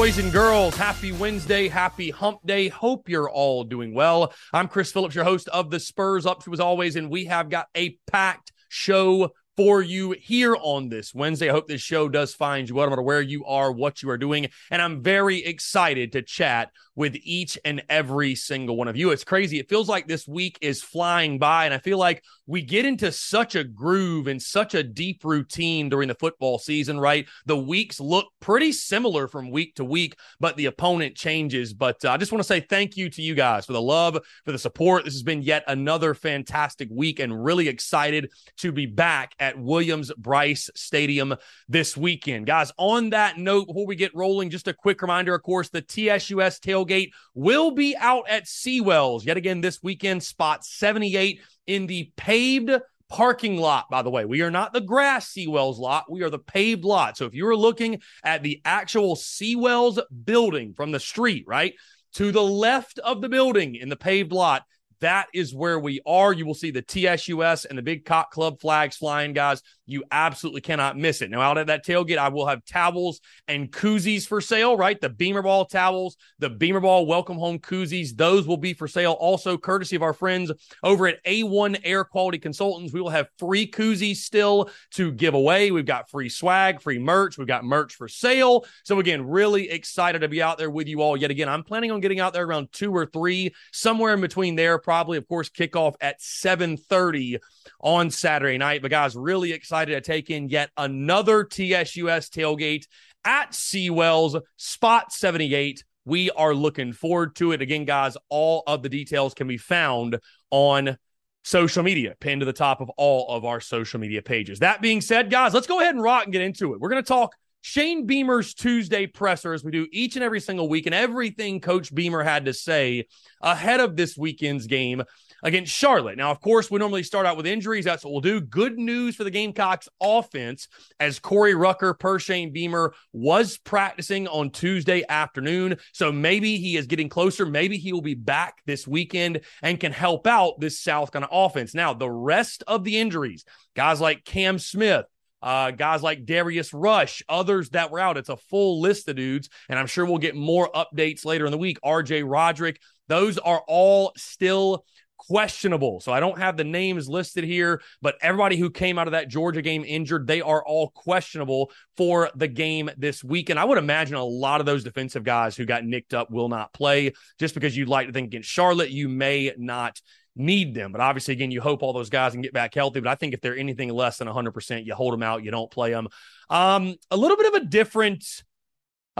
[0.00, 2.68] Boys and girls, happy Wednesday, happy hump day.
[2.68, 4.32] Hope you're all doing well.
[4.50, 7.66] I'm Chris Phillips, your host of the Spurs Up as always, and we have got
[7.74, 9.28] a packed show
[9.60, 11.50] for you here on this Wednesday.
[11.50, 14.08] I hope this show does find you well, no matter where you are, what you
[14.08, 14.48] are doing.
[14.70, 19.10] And I'm very excited to chat with each and every single one of you.
[19.10, 19.58] It's crazy.
[19.58, 23.12] It feels like this week is flying by, and I feel like we get into
[23.12, 27.26] such a groove and such a deep routine during the football season, right?
[27.46, 31.72] The weeks look pretty similar from week to week, but the opponent changes.
[31.72, 34.18] But uh, I just want to say thank you to you guys for the love,
[34.44, 35.04] for the support.
[35.04, 39.58] This has been yet another fantastic week, and really excited to be back at at
[39.58, 41.34] Williams-Brice Stadium
[41.68, 42.46] this weekend.
[42.46, 45.82] Guys, on that note, before we get rolling, just a quick reminder, of course, the
[45.82, 52.12] TSUS tailgate will be out at Seawells yet again this weekend, spot 78 in the
[52.16, 52.70] paved
[53.08, 54.24] parking lot, by the way.
[54.24, 56.10] We are not the grass Seawells lot.
[56.10, 57.16] We are the paved lot.
[57.16, 61.74] So if you are looking at the actual Seawells building from the street, right,
[62.14, 64.62] to the left of the building in the paved lot,
[65.00, 66.32] that is where we are.
[66.32, 69.62] You will see the TSUS and the Big Cock Club flags flying, guys.
[69.90, 71.30] You absolutely cannot miss it.
[71.30, 75.00] Now, out at that tailgate, I will have towels and koozies for sale, right?
[75.00, 79.12] The Beamer Ball towels, the Beamer Ball Welcome Home koozies, those will be for sale.
[79.12, 80.52] Also, courtesy of our friends
[80.84, 85.72] over at A1 Air Quality Consultants, we will have free koozies still to give away.
[85.72, 87.36] We've got free swag, free merch.
[87.36, 88.64] We've got merch for sale.
[88.84, 91.48] So, again, really excited to be out there with you all yet again.
[91.48, 95.18] I'm planning on getting out there around two or three, somewhere in between there, probably,
[95.18, 97.38] of course, kickoff at 730
[97.80, 98.82] on Saturday night.
[98.82, 102.86] But, guys, really excited to take in yet another TSUS tailgate
[103.24, 105.84] at Seawells, spot 78.
[106.04, 107.62] We are looking forward to it.
[107.62, 110.18] Again, guys, all of the details can be found
[110.50, 110.96] on
[111.42, 114.60] social media, pinned to the top of all of our social media pages.
[114.60, 116.80] That being said, guys, let's go ahead and rock and get into it.
[116.80, 120.68] We're going to talk Shane Beamer's Tuesday presser as we do each and every single
[120.68, 123.06] week and everything Coach Beamer had to say
[123.42, 125.02] ahead of this weekend's game
[125.42, 126.16] against Charlotte.
[126.16, 127.84] Now, of course, we normally start out with injuries.
[127.84, 128.40] That's what we'll do.
[128.40, 134.50] Good news for the Gamecocks offense as Corey Rucker, per Shane Beamer, was practicing on
[134.50, 135.76] Tuesday afternoon.
[135.92, 137.46] So maybe he is getting closer.
[137.46, 141.74] Maybe he will be back this weekend and can help out this South Carolina offense.
[141.74, 143.44] Now, the rest of the injuries,
[143.74, 145.06] guys like Cam Smith,
[145.42, 148.16] uh, guys like Darius Rush, others that were out.
[148.16, 151.52] It's a full list of dudes, and I'm sure we'll get more updates later in
[151.52, 151.78] the week.
[151.84, 154.84] RJ Roderick, those are all still
[155.26, 156.00] questionable.
[156.00, 159.28] So I don't have the names listed here, but everybody who came out of that
[159.28, 163.50] Georgia game injured, they are all questionable for the game this week.
[163.50, 166.48] And I would imagine a lot of those defensive guys who got nicked up will
[166.48, 170.00] not play just because you'd like to think against Charlotte, you may not
[170.34, 170.90] need them.
[170.90, 173.00] But obviously, again, you hope all those guys can get back healthy.
[173.00, 175.70] But I think if they're anything less than 100%, you hold them out, you don't
[175.70, 176.08] play them.
[176.48, 178.24] Um, a little bit of a different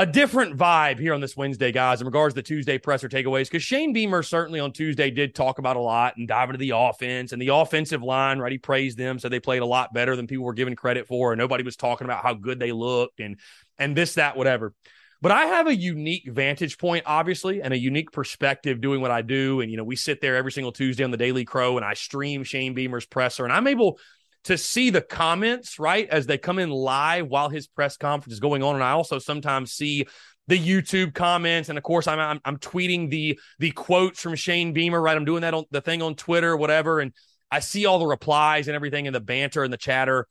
[0.01, 3.51] a different vibe here on this Wednesday, guys, in regards to the Tuesday presser takeaways.
[3.51, 6.73] Because Shane Beamer certainly on Tuesday did talk about a lot and dive into the
[6.75, 8.51] offense and the offensive line, right?
[8.51, 11.33] He praised them, said they played a lot better than people were giving credit for.
[11.33, 13.39] And nobody was talking about how good they looked and
[13.79, 14.73] and this, that, whatever.
[15.21, 19.21] But I have a unique vantage point, obviously, and a unique perspective doing what I
[19.21, 19.61] do.
[19.61, 21.93] And, you know, we sit there every single Tuesday on the Daily Crow and I
[21.93, 23.99] stream Shane Beamer's presser, and I'm able
[24.45, 28.41] to see the comments, right, as they come in live while his press conference is
[28.41, 28.75] going on.
[28.75, 30.07] And I also sometimes see
[30.49, 34.73] the YouTube comments, and of course, I'm, I'm, I'm tweeting the the quotes from Shane
[34.73, 35.17] Beamer, right?
[35.17, 37.13] I'm doing that on the thing on Twitter, whatever, and
[37.51, 40.27] I see all the replies and everything, and the banter and the chatter.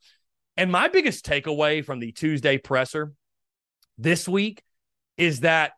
[0.56, 3.12] And my biggest takeaway from the Tuesday presser
[3.96, 4.62] this week
[5.16, 5.72] is that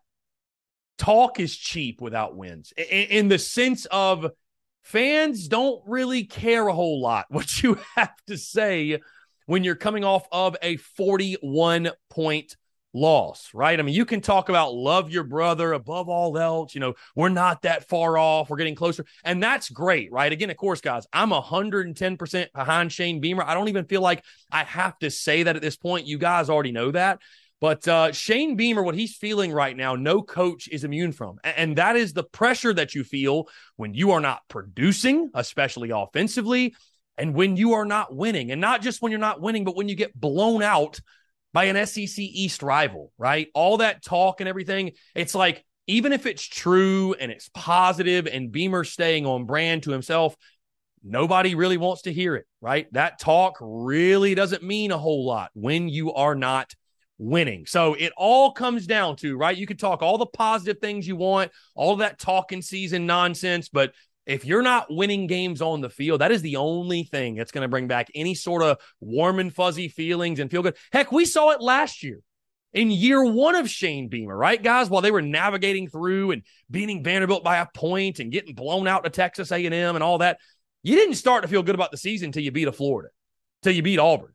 [0.97, 4.29] talk is cheap without wins, in, in the sense of
[4.83, 8.99] fans don't really care a whole lot what you have to say
[9.45, 12.55] when you're coming off of a 41 point
[12.93, 13.79] loss, right?
[13.79, 16.75] I mean, you can talk about love your brother above all else.
[16.75, 18.49] You know, we're not that far off.
[18.49, 19.05] We're getting closer.
[19.23, 20.31] And that's great, right?
[20.31, 23.43] Again, of course, guys, I'm 110% behind Shane Beamer.
[23.43, 26.05] I don't even feel like I have to say that at this point.
[26.05, 27.19] You guys already know that.
[27.61, 31.37] But uh, Shane Beamer, what he's feeling right now, no coach is immune from.
[31.43, 33.47] And that is the pressure that you feel
[33.77, 36.75] when you are not producing, especially offensively,
[37.17, 38.51] and when you are not winning.
[38.51, 40.99] And not just when you're not winning, but when you get blown out
[41.53, 43.47] by an SEC East rival, right?
[43.53, 44.91] All that talk and everything.
[45.15, 49.91] It's like, even if it's true and it's positive and Beamer staying on brand to
[49.91, 50.35] himself,
[51.03, 52.91] nobody really wants to hear it, right?
[52.93, 56.73] That talk really doesn't mean a whole lot when you are not
[57.23, 57.65] winning.
[57.65, 59.55] So it all comes down to, right?
[59.55, 63.93] You can talk all the positive things you want, all that talking season nonsense, but
[64.25, 67.63] if you're not winning games on the field, that is the only thing that's going
[67.63, 70.77] to bring back any sort of warm and fuzzy feelings and feel good.
[70.91, 72.19] Heck, we saw it last year
[72.73, 74.89] in year one of Shane Beamer, right, guys?
[74.89, 79.03] While they were navigating through and beating Vanderbilt by a point and getting blown out
[79.03, 80.39] to Texas A&M and all that,
[80.83, 83.09] you didn't start to feel good about the season until you beat a Florida,
[83.61, 84.32] till you beat Auburn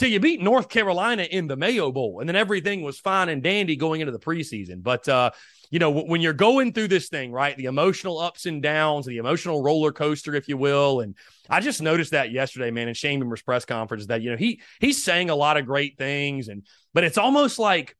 [0.00, 3.42] till you beat North Carolina in the Mayo Bowl, and then everything was fine and
[3.42, 4.82] dandy going into the preseason.
[4.82, 5.30] But uh,
[5.70, 9.18] you know, when you're going through this thing, right, the emotional ups and downs, the
[9.18, 11.14] emotional roller coaster, if you will, and
[11.50, 14.62] I just noticed that yesterday, man, in Shane Beamer's press conference, that you know he
[14.80, 17.94] he's saying a lot of great things, and but it's almost like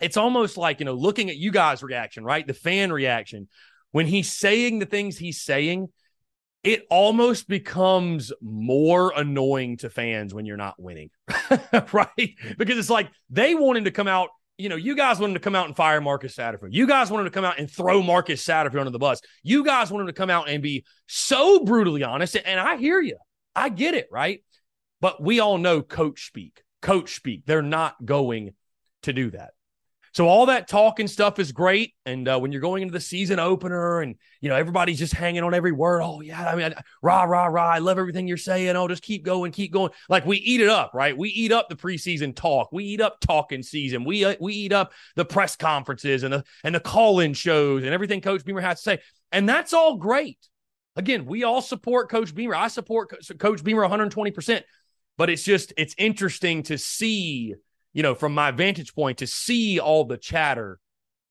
[0.00, 3.48] it's almost like you know looking at you guys' reaction, right, the fan reaction
[3.92, 5.88] when he's saying the things he's saying
[6.64, 11.10] it almost becomes more annoying to fans when you're not winning,
[11.92, 12.34] right?
[12.56, 14.30] Because it's like they want him to come out.
[14.56, 16.68] You know, you guys want him to come out and fire Marcus Satterfield.
[16.70, 19.20] You guys want him to come out and throw Marcus Satterfield under the bus.
[19.42, 22.36] You guys want him to come out and be so brutally honest.
[22.42, 23.18] And I hear you.
[23.54, 24.42] I get it, right?
[25.00, 27.42] But we all know coach speak, coach speak.
[27.46, 28.54] They're not going
[29.02, 29.53] to do that.
[30.14, 31.92] So all that talk and stuff is great.
[32.06, 35.42] And uh, when you're going into the season opener and, you know, everybody's just hanging
[35.42, 36.02] on every word.
[36.02, 36.48] Oh, yeah.
[36.48, 37.70] I mean, I, rah, rah, rah.
[37.70, 38.76] I love everything you're saying.
[38.76, 39.90] Oh, just keep going, keep going.
[40.08, 41.18] Like we eat it up, right?
[41.18, 42.70] We eat up the preseason talk.
[42.70, 44.04] We eat up talking season.
[44.04, 47.92] We, uh, we eat up the press conferences and the, and the call-in shows and
[47.92, 48.98] everything Coach Beamer has to say.
[49.32, 50.38] And that's all great.
[50.94, 52.54] Again, we all support Coach Beamer.
[52.54, 54.62] I support Coach Beamer 120%.
[55.16, 57.56] But it's just, it's interesting to see–
[57.94, 60.78] you know, from my vantage point to see all the chatter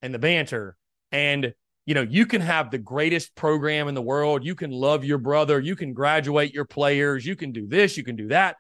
[0.01, 0.75] and the banter.
[1.11, 1.53] And,
[1.85, 4.43] you know, you can have the greatest program in the world.
[4.43, 5.59] You can love your brother.
[5.59, 7.25] You can graduate your players.
[7.25, 7.97] You can do this.
[7.97, 8.55] You can do that.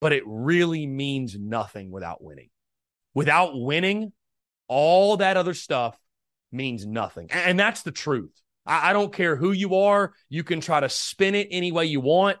[0.00, 2.50] But it really means nothing without winning.
[3.14, 4.12] Without winning,
[4.66, 5.96] all that other stuff
[6.50, 7.30] means nothing.
[7.30, 8.32] And that's the truth.
[8.66, 10.14] I, don't care who you are.
[10.30, 12.38] You can try to spin it any way you want.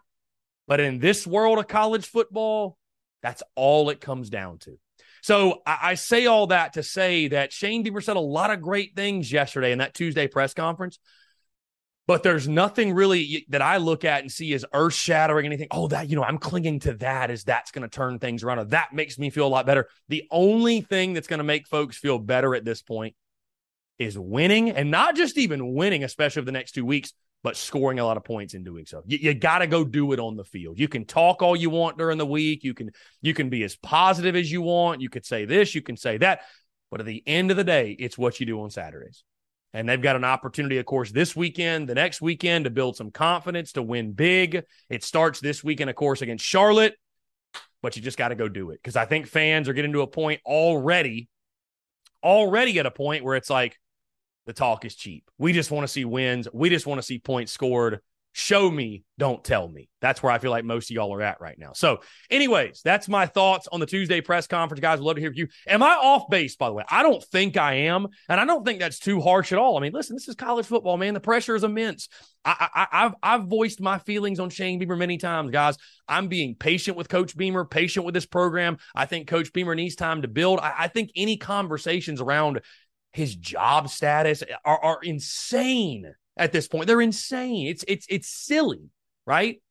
[0.66, 2.78] But in this world of college football,
[3.24, 4.78] that's all it comes down to.
[5.22, 8.60] So I, I say all that to say that Shane Beamer said a lot of
[8.60, 10.98] great things yesterday in that Tuesday press conference.
[12.06, 15.68] But there's nothing really that I look at and see as earth shattering anything.
[15.70, 18.58] Oh, that, you know, I'm clinging to that as that's going to turn things around.
[18.58, 19.88] Or that makes me feel a lot better.
[20.10, 23.16] The only thing that's going to make folks feel better at this point
[23.98, 27.98] is winning and not just even winning, especially for the next two weeks, but scoring
[28.00, 29.02] a lot of points in doing so.
[29.06, 30.78] You, you got to go do it on the field.
[30.78, 32.64] You can talk all you want during the week.
[32.64, 35.02] You can you can be as positive as you want.
[35.02, 36.40] You could say this, you can say that,
[36.90, 39.22] but at the end of the day, it's what you do on Saturdays.
[39.74, 43.10] And they've got an opportunity, of course, this weekend, the next weekend to build some
[43.10, 44.62] confidence to win big.
[44.88, 46.94] It starts this weekend, of course, against Charlotte,
[47.82, 50.02] but you just got to go do it because I think fans are getting to
[50.02, 51.28] a point already,
[52.22, 53.76] already at a point where it's like,
[54.46, 55.30] the talk is cheap.
[55.38, 56.48] We just want to see wins.
[56.52, 58.00] We just want to see points scored.
[58.36, 59.88] Show me, don't tell me.
[60.00, 61.70] That's where I feel like most of y'all are at right now.
[61.72, 64.80] So, anyways, that's my thoughts on the Tuesday press conference.
[64.80, 65.48] Guys, would love to hear from you.
[65.68, 66.82] Am I off base, by the way?
[66.90, 68.08] I don't think I am.
[68.28, 69.78] And I don't think that's too harsh at all.
[69.78, 71.14] I mean, listen, this is college football, man.
[71.14, 72.08] The pressure is immense.
[72.44, 75.78] I, I, have I've voiced my feelings on Shane Beamer many times, guys.
[76.08, 78.78] I'm being patient with Coach Beamer, patient with this program.
[78.96, 80.58] I think Coach Beamer needs time to build.
[80.58, 82.60] I, I think any conversations around
[83.14, 86.88] his job status are, are insane at this point.
[86.88, 87.68] They're insane.
[87.68, 88.90] It's it's it's silly,
[89.24, 89.62] right?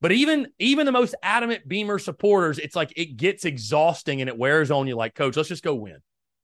[0.00, 4.38] But even even the most adamant Beamer supporters, it's like it gets exhausting and it
[4.38, 4.96] wears on you.
[4.96, 5.98] Like, coach, let's just go win.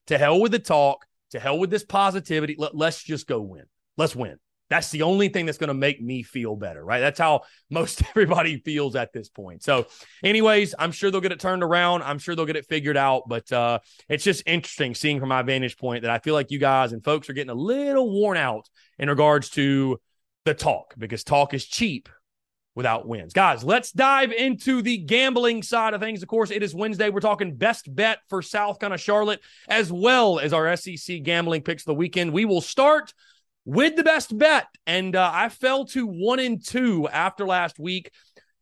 [0.09, 1.07] To hell with the talk.
[1.31, 2.55] To hell with this positivity.
[2.59, 3.65] Let, let's just go win.
[3.97, 4.39] Let's win.
[4.73, 7.01] That's the only thing that's going to make me feel better, right?
[7.01, 9.63] That's how most everybody feels at this point.
[9.63, 9.87] So,
[10.25, 12.03] anyways, I'm sure they'll get it turned around.
[12.05, 13.25] I'm sure they'll get it figured out.
[13.29, 16.59] But uh, it's just interesting seeing from my vantage point that I feel like you
[16.59, 18.67] guys and folks are getting a little worn out
[18.99, 20.01] in regards to
[20.47, 22.09] the talk because talk is cheap
[22.75, 23.35] without wins.
[23.35, 26.23] Guys, let's dive into the gambling side of things.
[26.23, 27.11] Of course, it is Wednesday.
[27.11, 31.83] We're talking best bet for South Carolina Charlotte, as well as our SEC gambling picks
[31.83, 32.33] of the weekend.
[32.33, 33.13] We will start
[33.65, 34.67] with the best bet.
[34.87, 38.11] And uh, I fell to one and two after last week.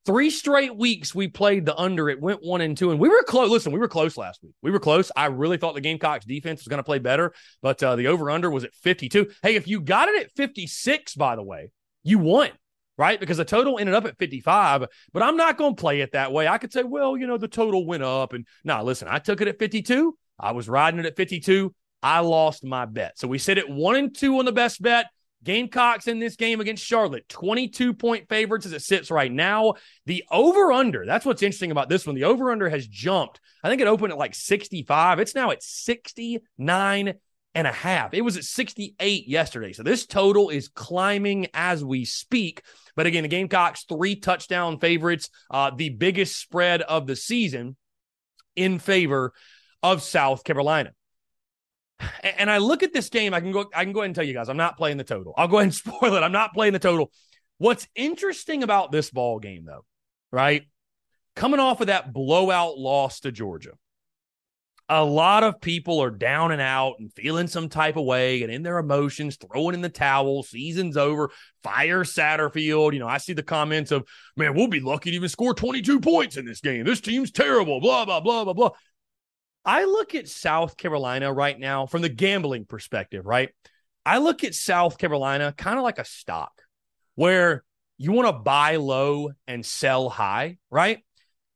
[0.06, 2.08] Three straight weeks we played the under.
[2.08, 3.50] It went one and two, and we were close.
[3.50, 4.54] Listen, we were close last week.
[4.62, 5.12] We were close.
[5.14, 8.30] I really thought the Gamecocks defense was going to play better, but uh, the over
[8.30, 9.28] under was at 52.
[9.42, 11.70] Hey, if you got it at 56, by the way,
[12.02, 12.48] you won,
[12.96, 13.20] right?
[13.20, 16.32] Because the total ended up at 55, but I'm not going to play it that
[16.32, 16.48] way.
[16.48, 18.32] I could say, well, you know, the total went up.
[18.32, 20.16] And now, nah, listen, I took it at 52.
[20.38, 21.74] I was riding it at 52.
[22.02, 23.18] I lost my bet.
[23.18, 25.06] So we sit at one and two on the best bet.
[25.42, 29.74] Gamecocks in this game against Charlotte, 22 point favorites as it sits right now.
[30.04, 32.14] The over under, that's what's interesting about this one.
[32.14, 33.40] The over under has jumped.
[33.64, 35.18] I think it opened at like 65.
[35.18, 37.14] It's now at 69
[37.54, 38.12] and a half.
[38.12, 39.72] It was at 68 yesterday.
[39.72, 42.62] So this total is climbing as we speak.
[42.94, 47.76] But again, the Gamecocks, three touchdown favorites, uh, the biggest spread of the season
[48.56, 49.32] in favor
[49.82, 50.92] of South Carolina.
[52.38, 54.24] And I look at this game, I can go, I can go ahead and tell
[54.24, 55.34] you guys, I'm not playing the total.
[55.36, 56.22] I'll go ahead and spoil it.
[56.22, 57.10] I'm not playing the total.
[57.58, 59.84] What's interesting about this ball game, though,
[60.32, 60.66] right?
[61.36, 63.72] Coming off of that blowout loss to Georgia,
[64.92, 68.50] a lot of people are down and out and feeling some type of way and
[68.50, 70.42] in their emotions, throwing in the towel.
[70.42, 71.30] Season's over.
[71.62, 72.92] Fire Satterfield.
[72.92, 76.00] You know, I see the comments of, man, we'll be lucky to even score 22
[76.00, 76.84] points in this game.
[76.84, 77.80] This team's terrible.
[77.80, 78.70] Blah, blah, blah, blah, blah.
[79.64, 83.50] I look at South Carolina right now from the gambling perspective, right?
[84.06, 86.52] I look at South Carolina kind of like a stock
[87.14, 87.64] where
[87.98, 91.00] you want to buy low and sell high, right?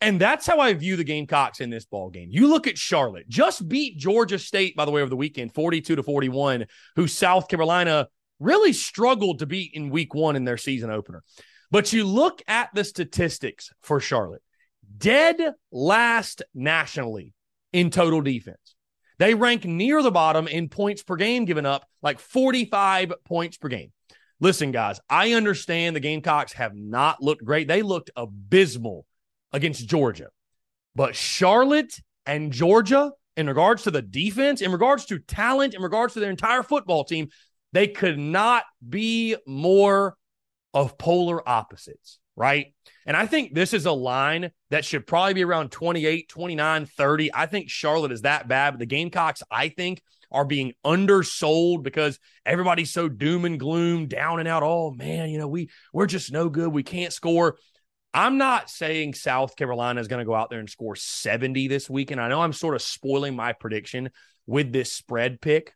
[0.00, 2.28] And that's how I view the Gamecocks in this ball game.
[2.30, 5.96] You look at Charlotte, just beat Georgia State, by the way, over the weekend, 42
[5.96, 8.08] to 41, who South Carolina
[8.38, 11.22] really struggled to beat in week one in their season opener.
[11.70, 14.42] But you look at the statistics for Charlotte,
[14.98, 17.33] dead last nationally
[17.74, 18.76] in total defense.
[19.18, 23.68] They rank near the bottom in points per game given up, like 45 points per
[23.68, 23.92] game.
[24.40, 27.68] Listen, guys, I understand the Gamecocks have not looked great.
[27.68, 29.06] They looked abysmal
[29.52, 30.28] against Georgia.
[30.94, 31.94] But Charlotte
[32.26, 36.30] and Georgia, in regards to the defense, in regards to talent, in regards to their
[36.30, 37.28] entire football team,
[37.72, 40.16] they could not be more
[40.72, 42.74] of polar opposites, right?
[43.06, 47.34] And I think this is a line that should probably be around 28, 29, 30.
[47.34, 52.18] I think Charlotte is that bad, but the Gamecocks, I think, are being undersold because
[52.44, 54.62] everybody's so doom and gloom, down and out.
[54.64, 56.72] Oh man, you know, we we're just no good.
[56.72, 57.56] We can't score.
[58.12, 61.90] I'm not saying South Carolina is going to go out there and score 70 this
[61.90, 62.12] week.
[62.12, 64.10] And I know I'm sort of spoiling my prediction
[64.46, 65.74] with this spread pick.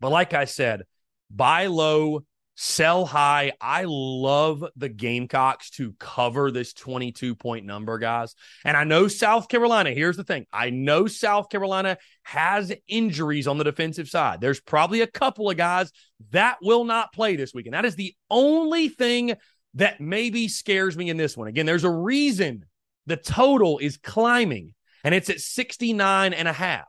[0.00, 0.84] But like I said,
[1.28, 2.24] buy low,
[2.62, 3.52] sell high.
[3.58, 8.34] I love the Gamecocks to cover this 22 point number, guys.
[8.66, 13.56] And I know South Carolina, here's the thing I know South Carolina has injuries on
[13.56, 14.42] the defensive side.
[14.42, 15.90] There's probably a couple of guys
[16.32, 17.64] that will not play this week.
[17.64, 19.36] And that is the only thing
[19.74, 21.48] that maybe scares me in this one.
[21.48, 22.66] Again, there's a reason
[23.06, 26.84] the total is climbing and it's at 69 and a half.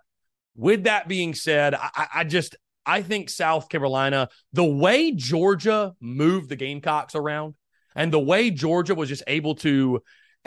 [0.58, 6.50] With that being said, I, I just I think South Carolina, the way Georgia moved
[6.50, 7.56] the Gamecocks around
[7.96, 10.02] and the way Georgia was just able to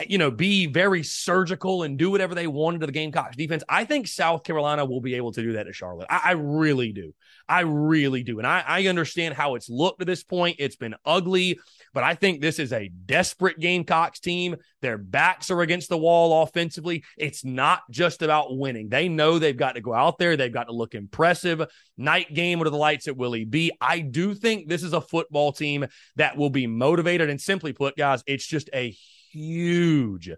[0.09, 3.63] you know, be very surgical and do whatever they wanted to the Gamecocks defense.
[3.69, 6.09] I think South Carolina will be able to do that to Charlotte.
[6.11, 7.15] I, I really do.
[7.49, 8.39] I really do.
[8.39, 10.57] And I, I understand how it's looked to this point.
[10.59, 11.61] It's been ugly,
[11.95, 14.57] but I think this is a desperate Gamecocks team.
[14.83, 17.05] Their backs are against the wall offensively.
[17.17, 18.89] It's not just about winning.
[18.89, 20.37] They know they've got to go out there.
[20.37, 21.65] They've got to look impressive.
[21.97, 23.71] Night game under the lights at Willie B.
[23.81, 25.87] I do think this is a football team
[26.17, 27.31] that will be motivated.
[27.31, 28.95] And simply put, guys, it's just a
[29.33, 30.31] huge,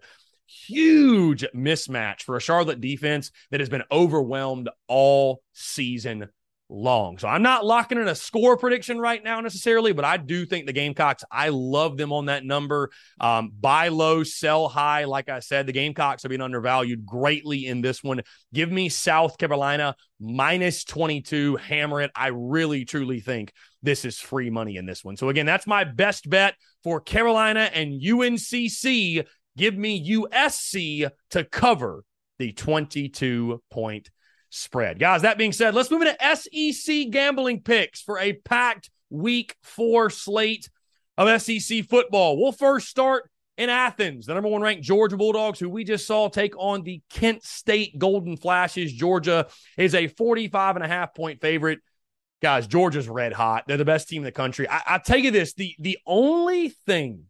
[0.45, 6.29] huge mismatch for a Charlotte defense that has been overwhelmed all season
[6.69, 7.17] long.
[7.17, 10.65] So I'm not locking in a score prediction right now necessarily, but I do think
[10.65, 12.89] the Gamecocks, I love them on that number.
[13.19, 15.05] Um, buy low, sell high.
[15.05, 18.21] Like I said, the Gamecocks are being undervalued greatly in this one.
[18.53, 22.11] Give me South Carolina minus 22, hammer it.
[22.15, 25.15] I really, truly think this is free money in this one.
[25.15, 29.25] So again, that's my best bet for Carolina and UNCC.
[29.55, 32.03] Give me USC to cover
[32.39, 34.09] the 22 point
[34.49, 34.99] spread.
[34.99, 40.09] Guys, that being said, let's move into SEC gambling picks for a packed week four
[40.09, 40.69] slate
[41.17, 42.39] of SEC football.
[42.39, 46.29] We'll first start in Athens, the number one ranked Georgia Bulldogs, who we just saw
[46.29, 48.93] take on the Kent State Golden Flashes.
[48.93, 51.79] Georgia is a 45 and a half point favorite.
[52.39, 53.63] Guys, Georgia's red hot.
[53.67, 54.69] They're the best team in the country.
[54.69, 57.23] I, I tell you this the, the only thing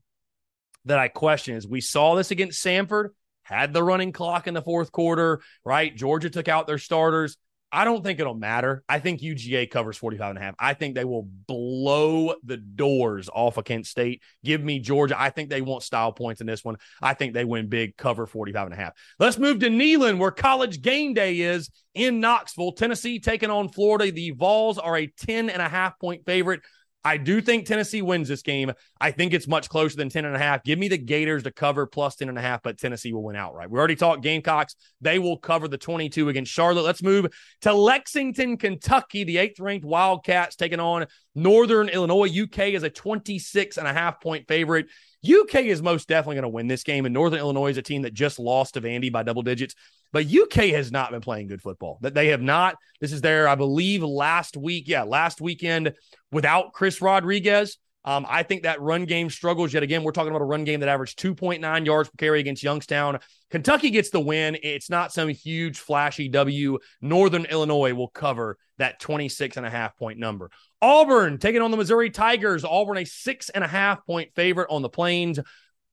[0.83, 3.09] that I question is we saw this against Samford
[3.47, 5.95] had the running clock in the fourth quarter, right?
[5.95, 7.37] Georgia took out their starters.
[7.71, 8.83] I don't think it'll matter.
[8.87, 10.55] I think UGA covers 45 and a half.
[10.57, 14.21] I think they will blow the doors off of Kent State.
[14.43, 15.19] Give me Georgia.
[15.19, 16.77] I think they want style points in this one.
[17.01, 18.93] I think they win big, cover 45 and a half.
[19.19, 22.71] Let's move to Neyland, where college game day is in Knoxville.
[22.71, 24.11] Tennessee taking on Florida.
[24.11, 26.61] The Vols are a 10 and a half point favorite.
[27.07, 28.73] I do think Tennessee wins this game.
[28.99, 30.61] I think it's much closer than 10 and a half.
[30.65, 33.37] Give me the Gators to cover plus 10 and a half, but Tennessee will win
[33.37, 33.69] outright.
[33.69, 34.75] We already talked Gamecocks.
[34.99, 36.81] They will cover the 22 against Charlotte.
[36.81, 37.27] Let's move
[37.61, 39.23] to Lexington, Kentucky.
[39.23, 42.27] The eighth ranked Wildcats taking on Northern Illinois.
[42.27, 44.87] UK is a 26 and a half point favorite.
[45.25, 48.03] UK is most definitely going to win this game, and Northern Illinois is a team
[48.03, 49.75] that just lost to Vandy by double digits.
[50.13, 51.97] But UK has not been playing good football.
[52.01, 52.77] That they have not.
[53.01, 54.87] This is their, I believe, last week.
[54.87, 55.93] Yeah, last weekend
[56.31, 57.77] without Chris Rodriguez.
[58.07, 60.01] Um, I think that run game struggles yet again.
[60.01, 63.19] We're talking about a run game that averaged 2.9 yards per carry against Youngstown.
[63.51, 64.57] Kentucky gets the win.
[64.63, 66.77] It's not some huge flashy W.
[67.01, 70.51] Northern Illinois will cover that 26 and a half point number.
[70.81, 72.63] Auburn taking on the Missouri Tigers.
[72.63, 75.37] Auburn a six and a half point favorite on the plains.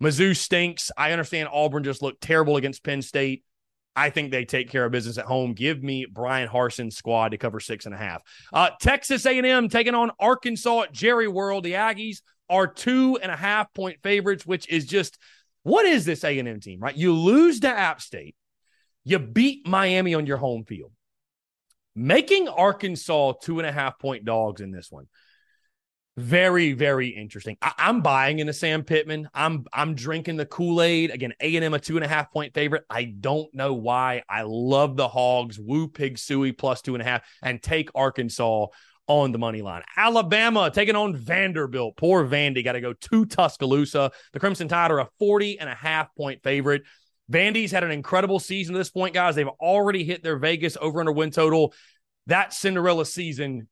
[0.01, 0.93] Mizzou stinks.
[0.97, 3.43] I understand Auburn just looked terrible against Penn State.
[3.97, 5.53] I think they take care of business at home.
[5.53, 8.23] Give me Bryan Harsin's squad to cover six and a half.
[8.53, 11.65] Uh, Texas A&M taking on Arkansas at Jerry World.
[11.65, 15.19] The Aggies are two and a half point favorites, which is just
[15.63, 16.97] what is this A&M team, right?
[16.97, 18.35] You lose to App State,
[19.05, 20.93] you beat Miami on your home field,
[21.95, 25.07] making Arkansas two and a half point dogs in this one.
[26.17, 27.57] Very, very interesting.
[27.61, 29.29] I, am buying into Sam Pittman.
[29.35, 31.35] I'm I'm drinking the Kool Aid again.
[31.41, 32.85] A and M a two and a half point favorite.
[32.89, 34.23] I don't know why.
[34.29, 35.59] I love the Hogs.
[35.59, 38.67] Woo Pig Sooie plus two and a half, and take Arkansas
[39.09, 39.83] on the money line.
[39.97, 41.97] Alabama taking on Vanderbilt.
[41.97, 44.13] Poor Vandy got to go to Tuscaloosa.
[44.33, 46.83] The Crimson Tide are a 40 and a half point favorite.
[47.31, 49.35] Vandy's had an incredible season to this point, guys.
[49.35, 51.75] They've already hit their Vegas over under win total.
[52.29, 53.69] That Cinderella season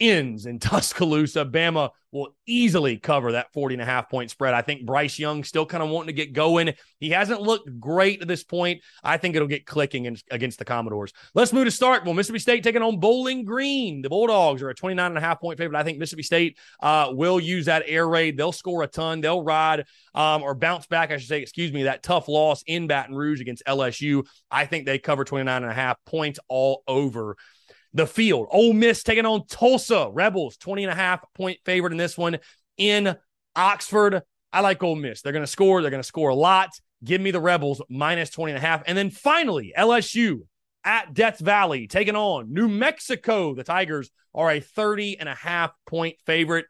[0.00, 1.44] ends in Tuscaloosa.
[1.44, 4.54] Bama will easily cover that 40 and a half point spread.
[4.54, 6.72] I think Bryce Young still kind of wanting to get going.
[7.00, 8.80] He hasn't looked great at this point.
[9.04, 11.12] I think it'll get clicking against the Commodores.
[11.34, 14.00] Let's move to Starkville, Mississippi State taking on Bowling Green.
[14.00, 15.78] The Bulldogs are a 29 and a half point favorite.
[15.78, 18.36] I think Mississippi State uh, will use that air raid.
[18.38, 19.20] They'll score a ton.
[19.20, 19.84] They'll ride
[20.14, 23.40] um, or bounce back, I should say, excuse me, that tough loss in Baton Rouge
[23.40, 24.26] against LSU.
[24.50, 27.36] I think they cover 29 and a half points all over
[27.98, 28.48] the field.
[28.50, 32.38] Ole Miss taking on Tulsa Rebels, 20 and a half point favorite in this one
[32.76, 33.16] in
[33.54, 34.22] Oxford.
[34.52, 35.20] I like Ole Miss.
[35.20, 35.82] They're going to score.
[35.82, 36.70] They're going to score a lot.
[37.04, 38.82] Give me the Rebels minus 20 and a half.
[38.86, 40.40] And then finally, LSU
[40.84, 43.54] at Death Valley taking on New Mexico.
[43.54, 46.66] The Tigers are a 30 and a half point favorite.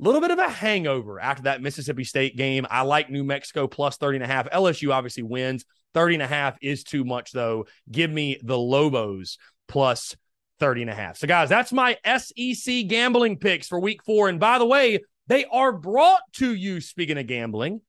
[0.00, 2.66] A little bit of a hangover after that Mississippi State game.
[2.70, 4.50] I like New Mexico plus 30 and a half.
[4.50, 5.64] LSU obviously wins.
[5.92, 7.66] 30 and a half is too much, though.
[7.90, 9.38] Give me the Lobos
[9.68, 10.16] plus
[10.60, 11.16] 30 and a half.
[11.16, 14.28] So, guys, that's my SEC gambling picks for week four.
[14.28, 17.80] And by the way, they are brought to you, speaking of gambling,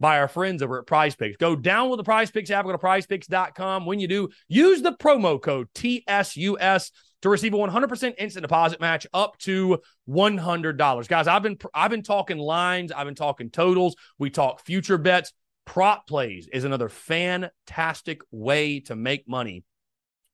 [0.00, 1.36] by our friends over at Prize Picks.
[1.36, 3.86] Go download the Prize Picks app, go to prizepicks.com.
[3.86, 6.90] When you do, use the promo code TSUS
[7.22, 11.08] to receive a 100% instant deposit match up to $100.
[11.08, 15.32] Guys, I've been I've been talking lines, I've been talking totals, we talk future bets.
[15.64, 19.64] Prop plays is another fantastic way to make money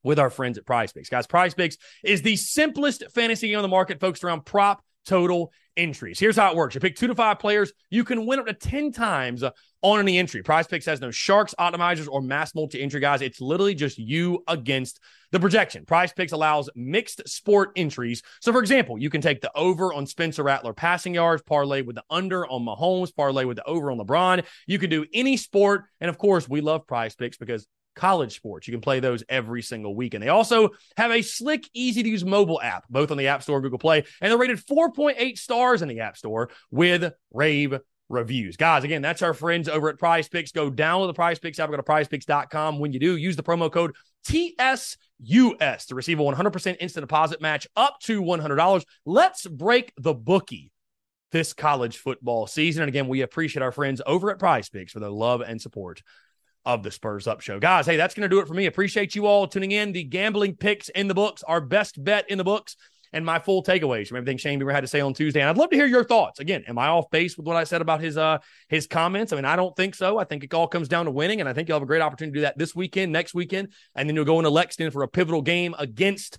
[0.05, 1.09] with our friends at Prize Picks.
[1.09, 5.53] Guys, Prize Picks is the simplest fantasy game on the market focused around prop total
[5.77, 6.19] entries.
[6.19, 6.75] Here's how it works.
[6.75, 7.73] You pick two to five players.
[7.90, 9.43] You can win up to 10 times
[9.83, 10.43] on any entry.
[10.43, 13.21] Prize Picks has no sharks, optimizers, or mass multi-entry guys.
[13.21, 15.01] It's literally just you against
[15.33, 15.85] the projection.
[15.85, 18.23] Prize Picks allows mixed sport entries.
[18.40, 21.97] So, for example, you can take the over on Spencer Rattler passing yards, parlay with
[21.97, 24.45] the under on Mahomes, parlay with the over on LeBron.
[24.67, 25.85] You can do any sport.
[26.01, 28.67] And of course, we love Prize Picks because college sports.
[28.67, 30.15] You can play those every single week.
[30.15, 33.43] And they also have a slick, easy to use mobile app, both on the App
[33.43, 34.05] Store and Google Play.
[34.21, 37.79] And they're rated 4.8 stars in the App Store with rave
[38.09, 38.57] reviews.
[38.57, 40.53] Guys, again, that's our friends over at Prize Picks.
[40.53, 42.79] Go download the Prize Picks app, go to prizepicks.com.
[42.79, 43.95] When you do, use the promo code
[44.27, 44.97] TSUS
[45.87, 48.85] to receive a 100% instant deposit match up to $100.
[49.05, 50.71] Let's break the bookie
[51.33, 52.83] this college football season.
[52.83, 56.03] And again, we appreciate our friends over at Prize Picks for their love and support
[56.64, 57.59] of the Spurs Up Show.
[57.59, 58.66] Guys, hey, that's going to do it for me.
[58.66, 59.92] Appreciate you all tuning in.
[59.92, 62.77] The gambling picks in the books, our best bet in the books,
[63.12, 65.40] and my full takeaways from everything Shane Beamer had to say on Tuesday.
[65.40, 66.40] And I'd love to hear your thoughts.
[66.40, 69.33] Again, am I off base with what I said about his uh his comments?
[69.33, 70.18] I mean, I don't think so.
[70.18, 72.03] I think it all comes down to winning, and I think you'll have a great
[72.03, 75.03] opportunity to do that this weekend, next weekend, and then you'll go into Lexington for
[75.03, 76.38] a pivotal game against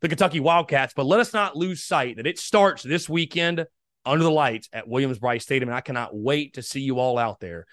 [0.00, 0.92] the Kentucky Wildcats.
[0.94, 3.66] But let us not lose sight that it starts this weekend
[4.04, 7.40] under the lights at Williams-Brice Stadium, and I cannot wait to see you all out
[7.40, 7.66] there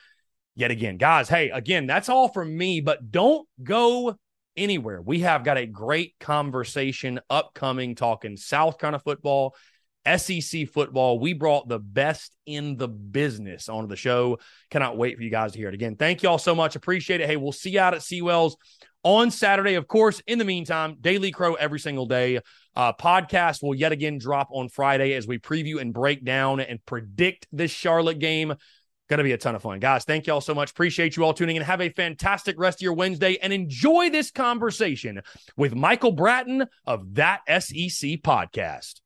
[0.59, 0.97] yet again.
[0.97, 4.15] Guys, hey, again, that's all from me, but don't go
[4.57, 5.01] anywhere.
[5.01, 9.55] We have got a great conversation upcoming talking South Carolina football,
[10.17, 11.19] SEC football.
[11.19, 14.39] We brought the best in the business onto the show.
[14.69, 15.95] Cannot wait for you guys to hear it again.
[15.95, 16.75] Thank you all so much.
[16.75, 17.27] Appreciate it.
[17.27, 18.55] Hey, we'll see you out at Seawells
[19.03, 19.75] on Saturday.
[19.75, 22.39] Of course, in the meantime, Daily Crow every single day.
[22.75, 26.85] Uh, podcast will yet again drop on Friday as we preview and break down and
[26.85, 28.53] predict this Charlotte game.
[29.09, 29.79] Going to be a ton of fun.
[29.79, 30.69] Guys, thank you all so much.
[30.69, 31.63] Appreciate you all tuning in.
[31.63, 35.21] Have a fantastic rest of your Wednesday and enjoy this conversation
[35.57, 38.99] with Michael Bratton of That SEC Podcast.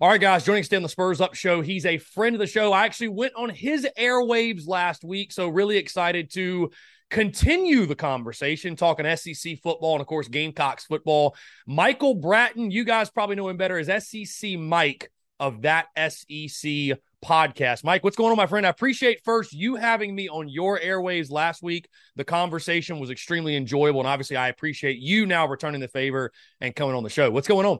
[0.00, 1.60] All right, guys, joining us today on the Spurs Up Show.
[1.60, 2.72] He's a friend of the show.
[2.72, 6.72] I actually went on his airwaves last week, so really excited to
[7.12, 11.36] continue the conversation, talking SEC football and, of course, Gamecocks football.
[11.66, 17.84] Michael Bratton, you guys probably know him better as SEC Mike of that SEC podcast.
[17.84, 18.64] Mike, what's going on, my friend?
[18.64, 21.86] I appreciate first you having me on your airwaves last week.
[22.16, 26.74] The conversation was extremely enjoyable, and obviously, I appreciate you now returning the favor and
[26.74, 27.30] coming on the show.
[27.30, 27.78] What's going on?